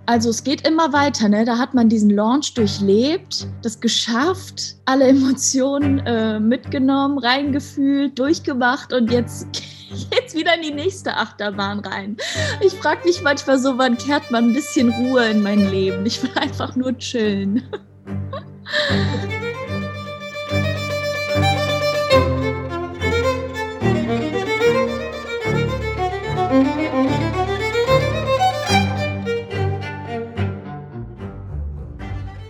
[0.08, 1.46] Also es geht immer weiter, ne?
[1.46, 9.12] Da hat man diesen Launch durchlebt, das geschafft, alle Emotionen äh, mitgenommen, reingefühlt, durchgemacht und
[9.12, 9.48] jetzt
[10.10, 12.18] geht's wieder in die nächste Achterbahn rein.
[12.62, 16.06] Ich frage mich manchmal so, wann kehrt man ein bisschen Ruhe in mein Leben?
[16.06, 17.64] Ich will einfach nur chillen.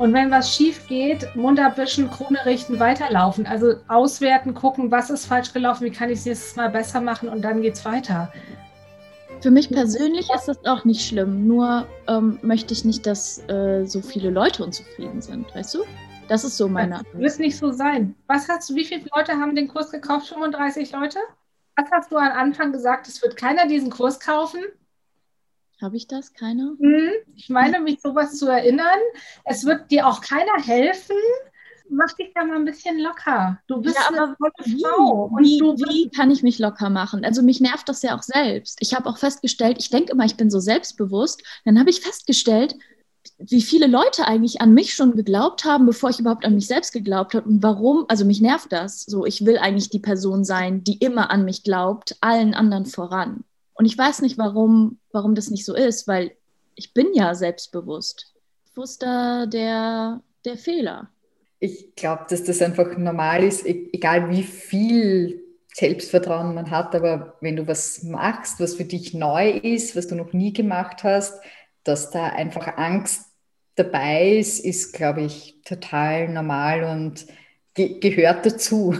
[0.02, 3.46] Und wenn was schief geht, Mund abwischen, Krone richten, weiterlaufen.
[3.46, 7.30] Also auswerten, gucken, was ist falsch gelaufen, wie kann ich es nächstes Mal besser machen
[7.30, 8.34] und dann geht es weiter.
[9.42, 11.46] Für mich persönlich ist das auch nicht schlimm.
[11.46, 15.84] Nur ähm, möchte ich nicht, dass äh, so viele Leute unzufrieden sind, weißt du?
[16.28, 17.04] Das ist so meine.
[17.14, 18.16] Das wird nicht so sein.
[18.26, 20.30] Was hast du, wie viele Leute haben den Kurs gekauft?
[20.30, 21.20] 35 Leute?
[21.76, 23.08] Was hast du am Anfang gesagt?
[23.08, 24.62] Es wird keiner diesen Kurs kaufen?
[25.82, 26.34] Habe ich das?
[26.34, 26.76] Keiner?
[26.80, 29.00] Hm, ich meine, mich sowas zu erinnern.
[29.46, 31.16] Es wird dir auch keiner helfen.
[31.90, 33.60] Mach dich da mal ein bisschen locker.
[33.68, 35.26] Du bist Ja, eine aber tolle Wie, Frau.
[35.26, 37.26] Und wie, du wie kann ich mich locker machen?
[37.26, 38.78] Also mich nervt das ja auch selbst.
[38.80, 41.44] Ich habe auch festgestellt, ich denke immer, ich bin so selbstbewusst.
[41.66, 42.76] Dann habe ich festgestellt,
[43.40, 46.94] wie viele Leute eigentlich an mich schon geglaubt haben, bevor ich überhaupt an mich selbst
[46.94, 47.50] geglaubt habe.
[47.50, 48.06] Und warum?
[48.08, 49.02] Also mich nervt das.
[49.02, 53.44] So, ich will eigentlich die Person sein, die immer an mich glaubt, allen anderen voran.
[53.82, 56.34] Und ich weiß nicht, warum, warum das nicht so ist, weil
[56.76, 58.32] ich bin ja selbstbewusst.
[59.00, 61.10] Da der, der Fehler?
[61.60, 65.42] Ich glaube, dass das einfach normal ist, e- egal wie viel
[65.74, 70.14] Selbstvertrauen man hat, aber wenn du was machst, was für dich neu ist, was du
[70.14, 71.42] noch nie gemacht hast,
[71.84, 73.32] dass da einfach Angst
[73.74, 77.26] dabei ist, ist, glaube ich, total normal und
[77.74, 78.94] ge gehört dazu.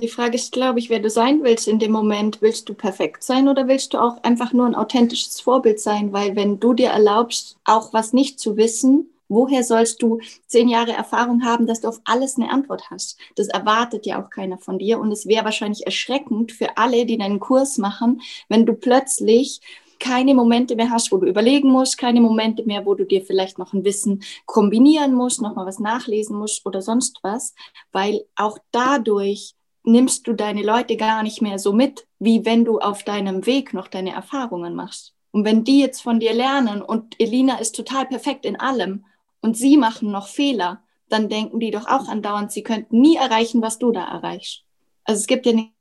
[0.00, 2.40] Die Frage ist, glaube ich, wer du sein willst in dem Moment.
[2.40, 6.12] Willst du perfekt sein oder willst du auch einfach nur ein authentisches Vorbild sein?
[6.12, 10.92] Weil wenn du dir erlaubst, auch was nicht zu wissen, woher sollst du zehn Jahre
[10.92, 13.18] Erfahrung haben, dass du auf alles eine Antwort hast?
[13.36, 14.98] Das erwartet ja auch keiner von dir.
[14.98, 19.60] Und es wäre wahrscheinlich erschreckend für alle, die deinen Kurs machen, wenn du plötzlich
[19.98, 23.58] keine Momente mehr hast, wo du überlegen musst, keine Momente mehr, wo du dir vielleicht
[23.58, 27.54] noch ein Wissen kombinieren musst, nochmal was nachlesen musst oder sonst was,
[27.92, 29.54] weil auch dadurch
[29.84, 33.74] nimmst du deine Leute gar nicht mehr so mit, wie wenn du auf deinem Weg
[33.74, 35.14] noch deine Erfahrungen machst.
[35.32, 39.04] Und wenn die jetzt von dir lernen und Elina ist total perfekt in allem
[39.40, 43.62] und sie machen noch Fehler, dann denken die doch auch andauernd, sie könnten nie erreichen,
[43.62, 44.64] was du da erreichst.
[45.04, 45.72] Also es gibt ja nichts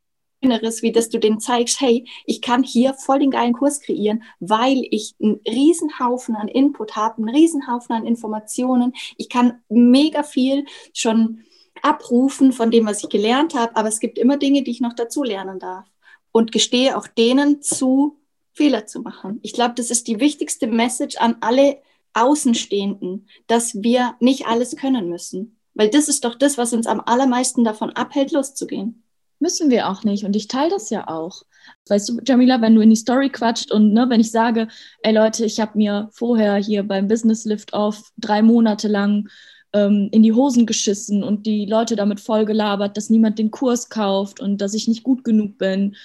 [0.44, 4.24] Schöneres, wie dass du denen zeigst, hey, ich kann hier voll den geilen Kurs kreieren,
[4.40, 8.94] weil ich einen Riesenhaufen an Input habe, einen Riesenhaufen an Informationen.
[9.18, 11.44] Ich kann mega viel schon
[11.84, 14.94] abrufen von dem, was ich gelernt habe, aber es gibt immer Dinge, die ich noch
[14.94, 15.86] dazu lernen darf.
[16.32, 18.18] Und gestehe auch denen zu,
[18.54, 19.40] Fehler zu machen.
[19.44, 21.80] Ich glaube, das ist die wichtigste Message an alle
[22.14, 25.58] Außenstehenden, dass wir nicht alles können müssen.
[25.74, 29.04] Weil das ist doch das, was uns am allermeisten davon abhält, loszugehen.
[29.40, 30.24] Müssen wir auch nicht.
[30.24, 31.44] Und ich teile das ja auch.
[31.88, 34.68] Weißt du, Jamila, wenn du in die Story quatscht und ne, wenn ich sage,
[35.02, 39.30] ey Leute, ich habe mir vorher hier beim Business Lift Off drei Monate lang
[39.74, 44.40] ähm, in die Hosen geschissen und die Leute damit vollgelabert, dass niemand den Kurs kauft
[44.40, 45.96] und dass ich nicht gut genug bin.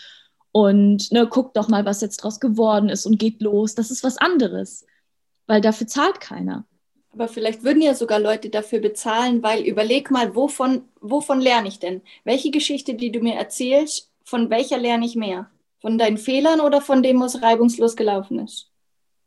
[0.53, 3.75] Und ne, guckt doch mal, was jetzt draus geworden ist und geht los.
[3.75, 4.87] Das ist was anderes,
[5.47, 6.64] weil dafür zahlt keiner.
[7.12, 11.79] Aber vielleicht würden ja sogar Leute dafür bezahlen, weil überleg mal, wovon, wovon lerne ich
[11.79, 12.03] denn?
[12.25, 15.49] Welche Geschichte, die du mir erzählst, von welcher lerne ich mehr?
[15.81, 18.71] Von deinen Fehlern oder von dem, was reibungslos gelaufen ist?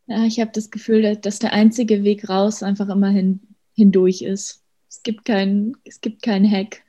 [0.05, 3.39] Ja, ich habe das Gefühl, dass der einzige Weg raus einfach immer hin,
[3.79, 4.61] hindurch ist.
[4.89, 6.81] Es gibt keinen, es gibt keinen Hack.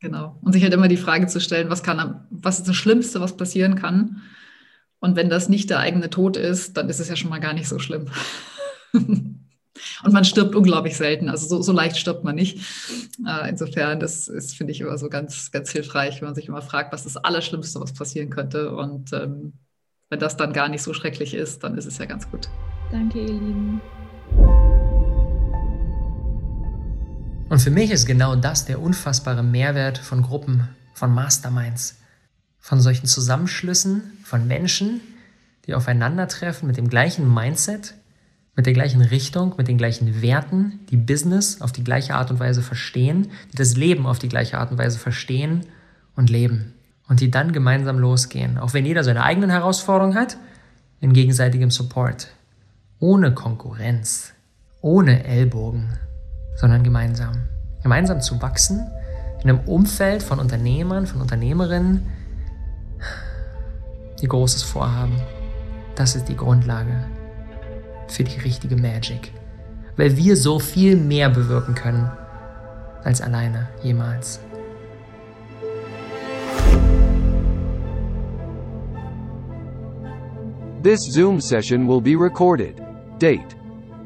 [0.00, 0.38] Genau.
[0.42, 3.36] Und sich halt immer die Frage zu stellen, was kann, was ist das Schlimmste, was
[3.36, 4.22] passieren kann?
[5.00, 7.52] Und wenn das nicht der eigene Tod ist, dann ist es ja schon mal gar
[7.52, 8.06] nicht so schlimm.
[10.04, 11.28] Und man stirbt unglaublich selten.
[11.28, 12.58] Also so, so leicht stirbt man nicht.
[13.26, 16.62] Äh, insofern, das ist, finde ich, immer so ganz, ganz hilfreich, wenn man sich immer
[16.62, 18.74] fragt, was das Allerschlimmste, was passieren könnte.
[18.74, 19.52] Und ähm,
[20.10, 22.48] wenn das dann gar nicht so schrecklich ist, dann ist es ja ganz gut.
[22.90, 23.80] Danke, ihr Lieben.
[27.48, 31.96] Und für mich ist genau das der unfassbare Mehrwert von Gruppen, von Masterminds,
[32.58, 35.00] von solchen Zusammenschlüssen von Menschen,
[35.66, 37.94] die aufeinandertreffen mit dem gleichen Mindset,
[38.54, 42.38] mit der gleichen Richtung, mit den gleichen Werten, die Business auf die gleiche Art und
[42.38, 45.64] Weise verstehen, die das Leben auf die gleiche Art und Weise verstehen
[46.16, 46.74] und leben.
[47.08, 50.36] Und die dann gemeinsam losgehen, auch wenn jeder seine eigenen Herausforderungen hat,
[51.00, 52.28] in gegenseitigem Support.
[52.98, 54.34] Ohne Konkurrenz,
[54.82, 55.96] ohne Ellbogen,
[56.58, 57.44] sondern gemeinsam.
[57.82, 58.90] Gemeinsam zu wachsen
[59.42, 62.04] in einem Umfeld von Unternehmern, von Unternehmerinnen,
[64.20, 65.14] die Großes vorhaben.
[65.94, 67.04] Das ist die Grundlage
[68.08, 69.32] für die richtige Magic.
[69.96, 72.10] Weil wir so viel mehr bewirken können
[73.04, 74.40] als alleine jemals.
[80.82, 82.80] This Zoom session will be recorded.
[83.20, 83.56] Date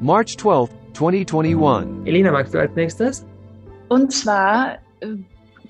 [0.01, 2.07] March 12th, 2021.
[2.07, 3.25] Elina, magst du als nächstes?
[3.89, 5.17] Und zwar äh,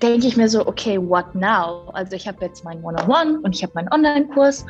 [0.01, 1.89] denke ich mir so, okay, what now?
[1.93, 4.65] Also ich habe jetzt mein One-on-One und ich habe meinen Online-Kurs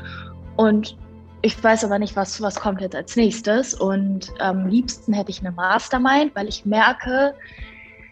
[0.58, 0.98] und
[1.42, 3.74] ich weiß aber nicht, was, was kommt jetzt als nächstes.
[3.74, 7.36] Und am liebsten hätte ich eine Mastermind, weil ich merke,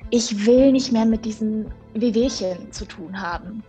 [0.09, 3.63] ich will nicht mehr mit diesen Wehwehchen zu tun haben.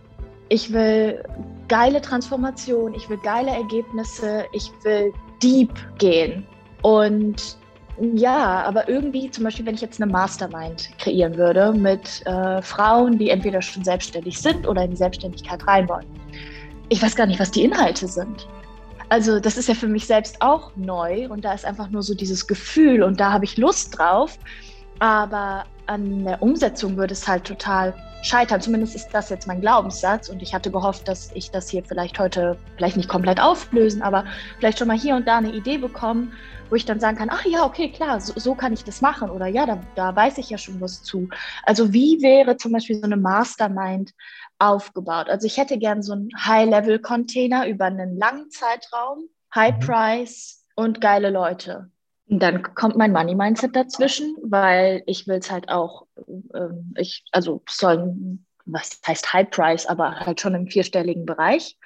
[0.49, 1.23] Ich will
[1.69, 6.45] geile Transformation, ich will geile Ergebnisse, ich will deep gehen.
[6.81, 7.57] Und
[7.99, 13.17] ja, aber irgendwie, zum Beispiel, wenn ich jetzt eine Mastermind kreieren würde mit äh, Frauen,
[13.19, 16.07] die entweder schon selbstständig sind oder in die Selbstständigkeit rein wollen,
[16.89, 18.47] ich weiß gar nicht, was die Inhalte sind.
[19.09, 22.15] Also das ist ja für mich selbst auch neu und da ist einfach nur so
[22.15, 24.39] dieses Gefühl und da habe ich Lust drauf.
[24.99, 28.61] Aber an der Umsetzung würde es halt total scheitern.
[28.61, 32.17] Zumindest ist das jetzt mein Glaubenssatz und ich hatte gehofft, dass ich das hier vielleicht
[32.17, 34.25] heute, vielleicht nicht komplett auflösen, aber
[34.57, 36.33] vielleicht schon mal hier und da eine Idee bekommen,
[36.69, 39.29] wo ich dann sagen kann, ach ja, okay, klar, so, so kann ich das machen
[39.29, 41.29] oder ja, da, da weiß ich ja schon was zu.
[41.63, 44.11] Also wie wäre zum Beispiel so eine Mastermind
[44.57, 45.29] aufgebaut?
[45.29, 51.29] Also ich hätte gern so einen High-Level-Container über einen langen Zeitraum, High Price und geile
[51.29, 51.91] Leute.
[52.29, 56.07] Und dann kommt mein Money Mindset dazwischen, weil ich will es halt auch,
[56.53, 58.15] ähm, ich, also soll,
[58.65, 61.77] was heißt High Price, aber halt schon im vierstelligen Bereich.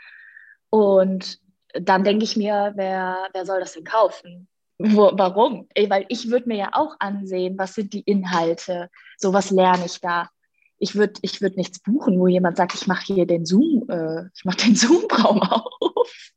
[0.69, 1.39] Und
[1.73, 4.47] dann denke ich mir, wer, wer soll das denn kaufen?
[4.79, 5.67] Wo, warum?
[5.87, 9.99] Weil ich würde mir ja auch ansehen, was sind die Inhalte, so was lerne ich
[9.99, 10.29] da.
[10.77, 14.25] Ich würde ich würd nichts buchen, wo jemand sagt, ich mache hier den Zoom, äh,
[14.35, 16.31] ich mache den Zoom-Raum auf.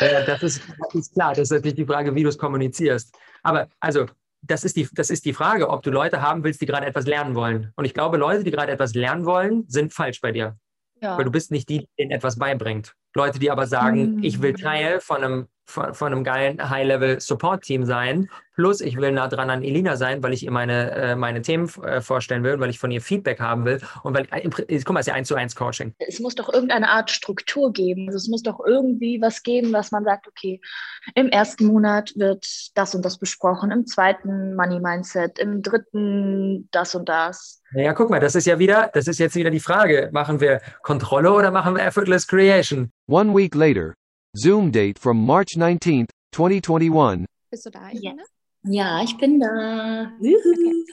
[0.00, 3.16] Ja, das, ist, das ist klar, das ist natürlich die Frage, wie du es kommunizierst.
[3.42, 4.06] Aber also,
[4.42, 7.06] das ist, die, das ist die Frage, ob du Leute haben willst, die gerade etwas
[7.06, 7.72] lernen wollen.
[7.76, 10.56] Und ich glaube, Leute, die gerade etwas lernen wollen, sind falsch bei dir.
[11.00, 11.16] Ja.
[11.16, 12.94] Weil du bist nicht die, die denen etwas beibringt.
[13.14, 14.22] Leute, die aber sagen, mhm.
[14.22, 18.28] ich will Teil von einem von, von einem geilen High-Level-Support-Team sein.
[18.54, 21.68] Plus, ich will nah dran an Elina sein, weil ich ihr meine, äh, meine Themen
[21.82, 23.80] äh, vorstellen will, weil ich von ihr Feedback haben will.
[24.04, 25.94] Und weil, äh, guck mal, es ist ja eins zu eins Coaching.
[25.98, 28.06] Es muss doch irgendeine Art Struktur geben.
[28.06, 30.60] Also es muss doch irgendwie was geben, was man sagt, okay,
[31.14, 36.94] im ersten Monat wird das und das besprochen, im zweiten Money Mindset, im dritten das
[36.94, 37.60] und das.
[37.72, 40.10] Naja, guck mal, das ist ja wieder, das ist jetzt wieder die Frage.
[40.12, 42.92] Machen wir Kontrolle oder machen wir Effortless Creation?
[43.08, 43.94] One week later.
[44.36, 47.24] Zoom date from March 19th, 2021.
[47.50, 48.24] Bist du da, Irene?
[48.64, 50.10] Ja, ich bin da.
[50.18, 50.84] Okay.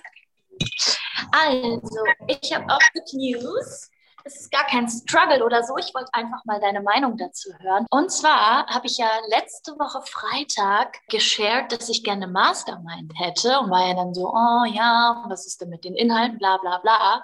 [1.32, 3.89] Also, ich habe auch Good News.
[4.24, 5.76] Es ist gar kein Struggle oder so.
[5.78, 7.88] Ich wollte einfach mal deine Meinung dazu hören.
[7.89, 13.72] Und zwar habe ich ja letzte Woche Freitag geshared, dass ich gerne Mastermind hätte und
[13.72, 17.24] war ja dann so, oh ja, was ist denn mit den Inhalten, bla bla bla.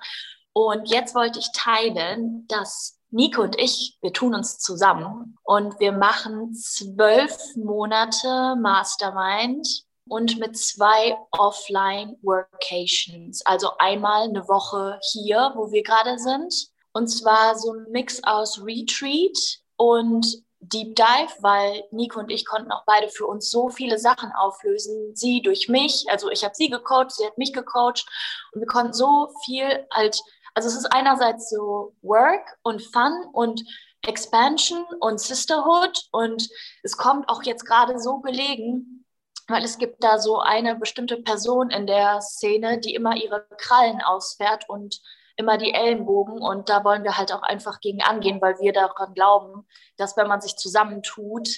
[0.54, 5.94] Und jetzt wollte ich teilen, dass Nico und ich, wir tun uns zusammen und wir
[5.94, 13.46] machen zwölf Monate Mastermind und mit zwei Offline-Workations.
[13.46, 16.70] Also einmal eine Woche hier, wo wir gerade sind.
[16.92, 19.38] Und zwar so ein Mix aus Retreat
[19.78, 24.32] und Deep Dive, weil Nico und ich konnten auch beide für uns so viele Sachen
[24.32, 25.16] auflösen.
[25.16, 28.06] Sie durch mich, also ich habe sie gecoacht, sie hat mich gecoacht
[28.52, 30.20] und wir konnten so viel halt
[30.58, 33.64] also es ist einerseits so Work und Fun und
[34.08, 36.50] Expansion und Sisterhood und
[36.82, 39.06] es kommt auch jetzt gerade so gelegen,
[39.48, 44.02] weil es gibt da so eine bestimmte Person in der Szene, die immer ihre Krallen
[44.02, 45.00] ausfährt und
[45.36, 49.14] immer die Ellenbogen und da wollen wir halt auch einfach gegen angehen, weil wir daran
[49.14, 51.50] glauben, dass wenn man sich zusammentut,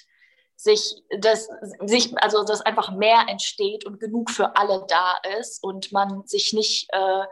[0.57, 1.47] sich das
[1.85, 6.51] sich also dass einfach mehr entsteht und genug für alle da ist und man sich
[6.51, 7.23] nicht äh,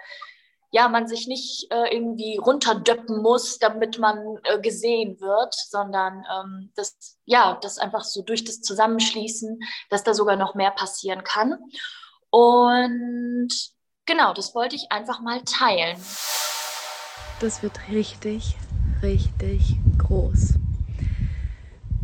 [0.72, 6.72] ja, man sich nicht äh, irgendwie runterdöppen muss, damit man äh, gesehen wird, sondern ähm,
[6.76, 9.60] das, ja, das einfach so durch das Zusammenschließen,
[9.90, 11.58] dass da sogar noch mehr passieren kann.
[12.30, 13.50] Und
[14.06, 15.98] genau, das wollte ich einfach mal teilen.
[17.40, 18.56] Das wird richtig,
[19.02, 20.56] richtig groß.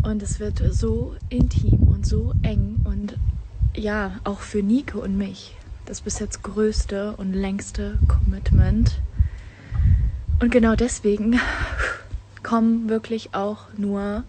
[0.03, 3.17] Und es wird so intim und so eng und
[3.75, 5.55] ja, auch für Nico und mich
[5.85, 8.99] das bis jetzt größte und längste Commitment.
[10.39, 11.39] Und genau deswegen
[12.43, 14.23] kommen wirklich auch nur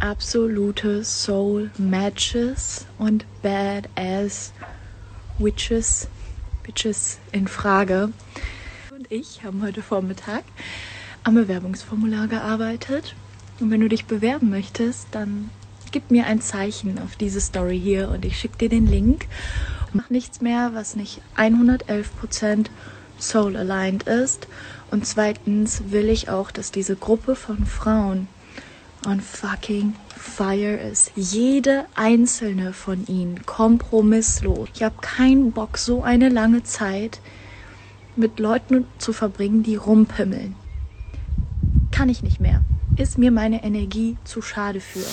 [0.00, 4.52] absolute Soul Matches und Badass
[5.38, 6.08] Witches,
[6.62, 8.10] Bitches in Frage.
[8.94, 10.44] Und ich haben heute Vormittag
[11.24, 13.14] am Bewerbungsformular gearbeitet.
[13.60, 15.50] Und wenn du dich bewerben möchtest, dann
[15.90, 19.26] gib mir ein Zeichen auf diese Story hier und ich schicke dir den Link
[19.94, 22.66] mache nichts mehr, was nicht 111%
[23.18, 24.48] soul aligned ist.
[24.90, 28.28] Und zweitens will ich auch, dass diese Gruppe von Frauen
[29.06, 31.12] on fucking fire ist.
[31.14, 34.68] Jede einzelne von ihnen kompromisslos.
[34.74, 37.20] Ich habe keinen Bock, so eine lange Zeit
[38.16, 40.54] mit Leuten zu verbringen, die rumpimmeln.
[41.90, 42.62] Kann ich nicht mehr.
[42.96, 45.04] Ist mir meine Energie zu schade für.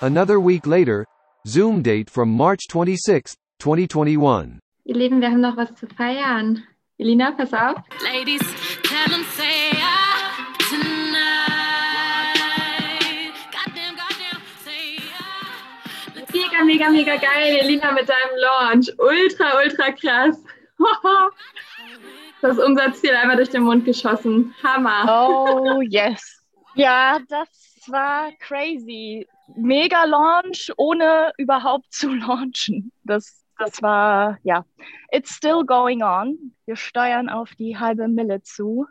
[0.00, 1.04] Another week later,
[1.44, 4.58] Zoom date from March 26th, 2021.
[4.84, 6.64] Ihr Lieben, wir haben noch was zu feiern.
[6.98, 7.76] Elina, pass auf.
[8.02, 8.42] Ladies,
[8.82, 10.10] come and say ah,
[16.32, 18.92] Mega, mega, mega geil, Elina, mit deinem Launch.
[18.98, 20.42] Ultra, ultra krass.
[22.42, 24.54] Das ist unser Ziel, einmal durch den Mund geschossen.
[24.62, 25.04] Hammer.
[25.06, 26.42] Oh, yes.
[26.74, 27.48] Ja, das
[27.88, 29.28] war crazy.
[29.56, 32.92] Mega Launch, ohne überhaupt zu launchen.
[33.04, 34.64] Das, das war, ja,
[35.12, 36.54] it's still going on.
[36.66, 38.86] Wir steuern auf die halbe Mille zu.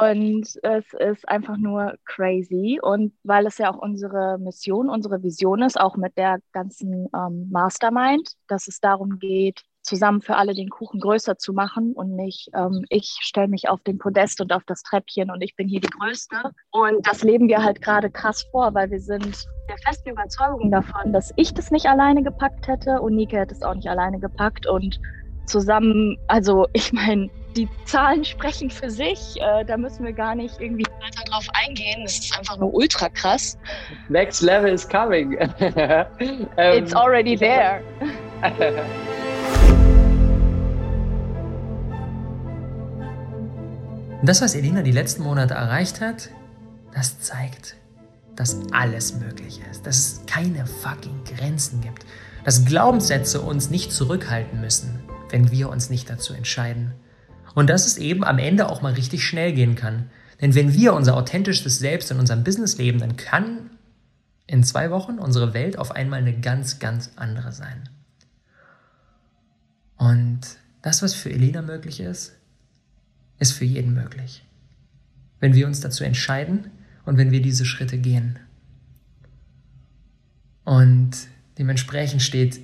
[0.00, 2.78] Und es ist einfach nur crazy.
[2.82, 7.48] Und weil es ja auch unsere Mission, unsere Vision ist, auch mit der ganzen ähm,
[7.50, 12.50] Mastermind, dass es darum geht, zusammen für alle den Kuchen größer zu machen und nicht,
[12.54, 15.80] ähm, ich stelle mich auf den Podest und auf das Treppchen und ich bin hier
[15.80, 16.36] die Größte.
[16.70, 21.12] Und das leben wir halt gerade krass vor, weil wir sind der festen Überzeugung davon,
[21.12, 24.66] dass ich das nicht alleine gepackt hätte und Nike hätte es auch nicht alleine gepackt
[24.66, 25.00] und
[25.46, 29.36] zusammen, also ich meine, die Zahlen sprechen für sich.
[29.40, 32.02] Äh, da müssen wir gar nicht irgendwie weiter drauf eingehen.
[32.02, 33.58] Das ist einfach nur ultra krass.
[34.10, 35.32] Next level is coming.
[36.58, 37.82] It's already there.
[44.20, 46.30] Das, was Elina die letzten Monate erreicht hat,
[46.92, 47.76] das zeigt,
[48.34, 52.04] dass alles möglich ist, dass es keine fucking Grenzen gibt,
[52.44, 54.98] dass Glaubenssätze uns nicht zurückhalten müssen,
[55.30, 56.94] wenn wir uns nicht dazu entscheiden.
[57.54, 60.10] Und dass es eben am Ende auch mal richtig schnell gehen kann.
[60.40, 63.70] Denn wenn wir unser authentisches Selbst in unserem Business leben, dann kann
[64.48, 67.88] in zwei Wochen unsere Welt auf einmal eine ganz, ganz andere sein.
[69.96, 70.40] Und
[70.82, 72.37] das, was für Elina möglich ist,
[73.38, 74.44] ist für jeden möglich.
[75.40, 76.70] Wenn wir uns dazu entscheiden
[77.04, 78.38] und wenn wir diese Schritte gehen.
[80.64, 81.12] Und
[81.56, 82.60] dementsprechend steht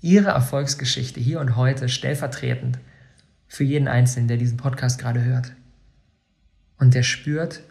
[0.00, 2.78] ihre Erfolgsgeschichte hier und heute stellvertretend
[3.48, 5.52] für jeden Einzelnen, der diesen Podcast gerade hört.
[6.78, 7.62] Und der spürt,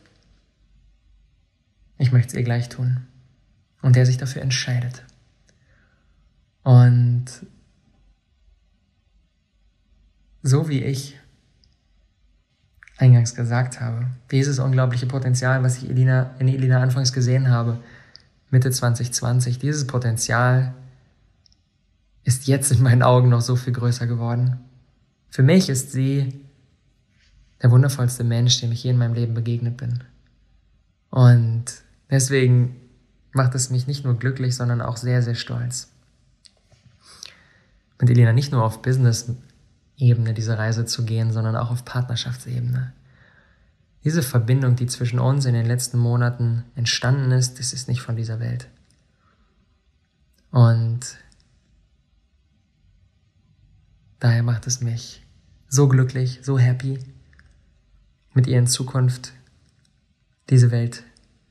[1.97, 3.07] ich möchte es ihr gleich tun.
[3.81, 5.05] Und der sich dafür entscheidet.
[6.63, 7.25] Und
[10.41, 11.17] so wie ich
[12.99, 17.79] eingangs gesagt habe, dieses unglaubliche Potenzial, was ich Elina, in Elina anfangs gesehen habe,
[18.51, 20.73] Mitte 2020, dieses Potenzial
[22.23, 24.59] ist jetzt in meinen Augen noch so viel größer geworden.
[25.29, 26.41] Für mich ist sie
[27.61, 30.03] der wundervollste Mensch, dem ich je in meinem Leben begegnet bin.
[31.09, 31.65] Und
[32.09, 32.75] deswegen
[33.31, 35.89] macht es mich nicht nur glücklich, sondern auch sehr, sehr stolz.
[37.99, 38.81] Mit Elina nicht nur auf
[39.99, 42.93] Business-Ebene diese Reise zu gehen, sondern auch auf Partnerschaftsebene.
[44.03, 48.15] Diese Verbindung, die zwischen uns in den letzten Monaten entstanden ist, das ist nicht von
[48.15, 48.67] dieser Welt.
[50.51, 51.17] Und
[54.21, 55.25] Daher macht es mich
[55.69, 56.99] so glücklich, so happy,
[58.33, 59.31] mit ihr in Zukunft
[60.49, 61.03] diese Welt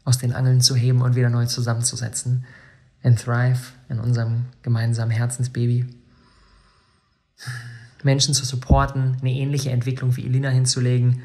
[0.05, 2.45] aus den Angeln zu heben und wieder neu zusammenzusetzen.
[3.03, 5.87] In Thrive, in unserem gemeinsamen Herzensbaby.
[8.03, 11.23] Menschen zu supporten, eine ähnliche Entwicklung wie Elina hinzulegen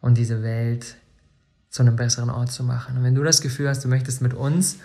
[0.00, 0.96] und diese Welt
[1.70, 2.96] zu einem besseren Ort zu machen.
[2.96, 4.78] Und wenn du das Gefühl hast, du möchtest mit uns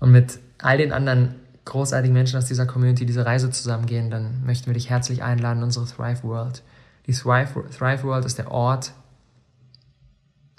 [0.00, 1.34] und mit all den anderen
[1.64, 5.64] großartigen Menschen aus dieser Community diese Reise zusammengehen, dann möchten wir dich herzlich einladen in
[5.64, 6.62] unsere Thrive World.
[7.06, 8.92] Die Thrive, Thrive World ist der Ort,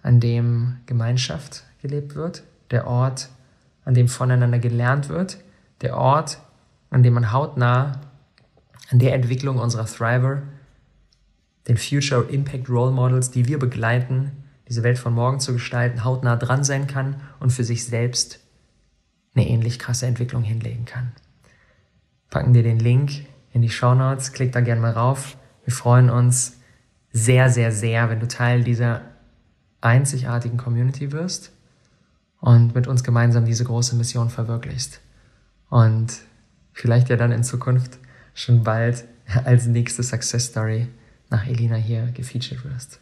[0.02, 3.30] an dem Gemeinschaft gelebt wird, der Ort,
[3.86, 5.38] an dem voneinander gelernt wird,
[5.82, 6.40] der Ort,
[6.90, 8.02] an dem man hautnah
[8.92, 10.44] an der Entwicklung unserer Thriver,
[11.68, 14.32] den Future Impact Role Models, die wir begleiten,
[14.68, 18.40] diese Welt von morgen zu gestalten, hautnah dran sein kann und für sich selbst
[19.34, 21.12] eine ähnlich krasse Entwicklung hinlegen kann.
[22.30, 25.38] Packen dir den Link in die Show Notes, klick da gerne mal rauf.
[25.64, 26.60] Wir freuen uns
[27.12, 29.02] sehr, sehr, sehr, wenn du Teil dieser
[29.82, 31.52] einzigartigen Community wirst
[32.40, 35.00] und mit uns gemeinsam diese große Mission verwirklichst.
[35.70, 36.18] Und
[36.74, 38.00] vielleicht ja dann in Zukunft
[38.36, 39.06] schon bald
[39.46, 40.88] als nächste Success Story
[41.32, 43.00] nach Elina hier gefeatured wirst.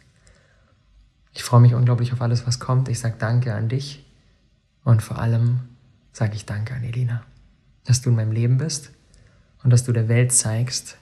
[1.34, 2.88] Ich freue mich unglaublich auf alles, was kommt.
[2.88, 4.06] Ich sage danke an dich
[4.84, 5.60] und vor allem
[6.12, 7.22] sage ich danke an Elina,
[7.84, 8.92] dass du in meinem Leben bist
[9.62, 10.96] und dass du der Welt zeigst,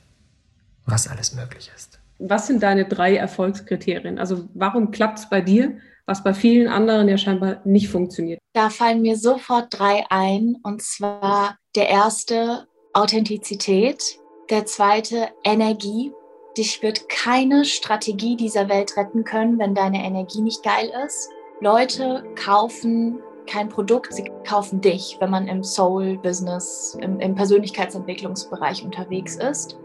[0.86, 2.00] was alles möglich ist.
[2.18, 4.18] Was sind deine drei Erfolgskriterien?
[4.18, 5.76] Also warum klappt es bei dir,
[6.06, 8.40] was bei vielen anderen ja scheinbar nicht funktioniert?
[8.54, 10.56] Da fallen mir sofort drei ein.
[10.62, 14.18] Und zwar der erste Authentizität,
[14.50, 16.12] der zweite Energie.
[16.56, 21.30] Dich wird keine Strategie dieser Welt retten können, wenn deine Energie nicht geil ist.
[21.60, 29.36] Leute kaufen kein Produkt, sie kaufen dich, wenn man im Soul-Business, im, im Persönlichkeitsentwicklungsbereich unterwegs
[29.36, 29.78] ist.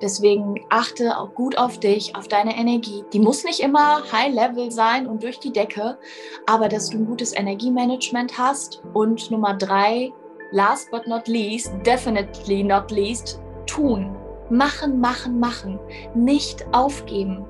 [0.00, 3.04] Deswegen achte auch gut auf dich, auf deine Energie.
[3.12, 5.98] Die muss nicht immer High-Level sein und durch die Decke,
[6.46, 8.82] aber dass du ein gutes Energiemanagement hast.
[8.92, 10.12] Und Nummer drei,
[10.50, 14.14] last but not least, definitely not least, tun.
[14.50, 15.78] Machen, machen, machen.
[16.14, 17.44] Nicht aufgeben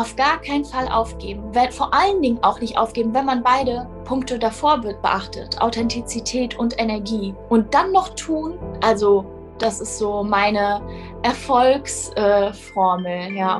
[0.00, 1.42] auf gar keinen Fall aufgeben.
[1.70, 7.34] Vor allen Dingen auch nicht aufgeben, wenn man beide Punkte davor beachtet, Authentizität und Energie.
[7.50, 9.26] Und dann noch tun, also
[9.58, 10.80] das ist so meine
[11.22, 13.58] Erfolgsformel, äh, ja.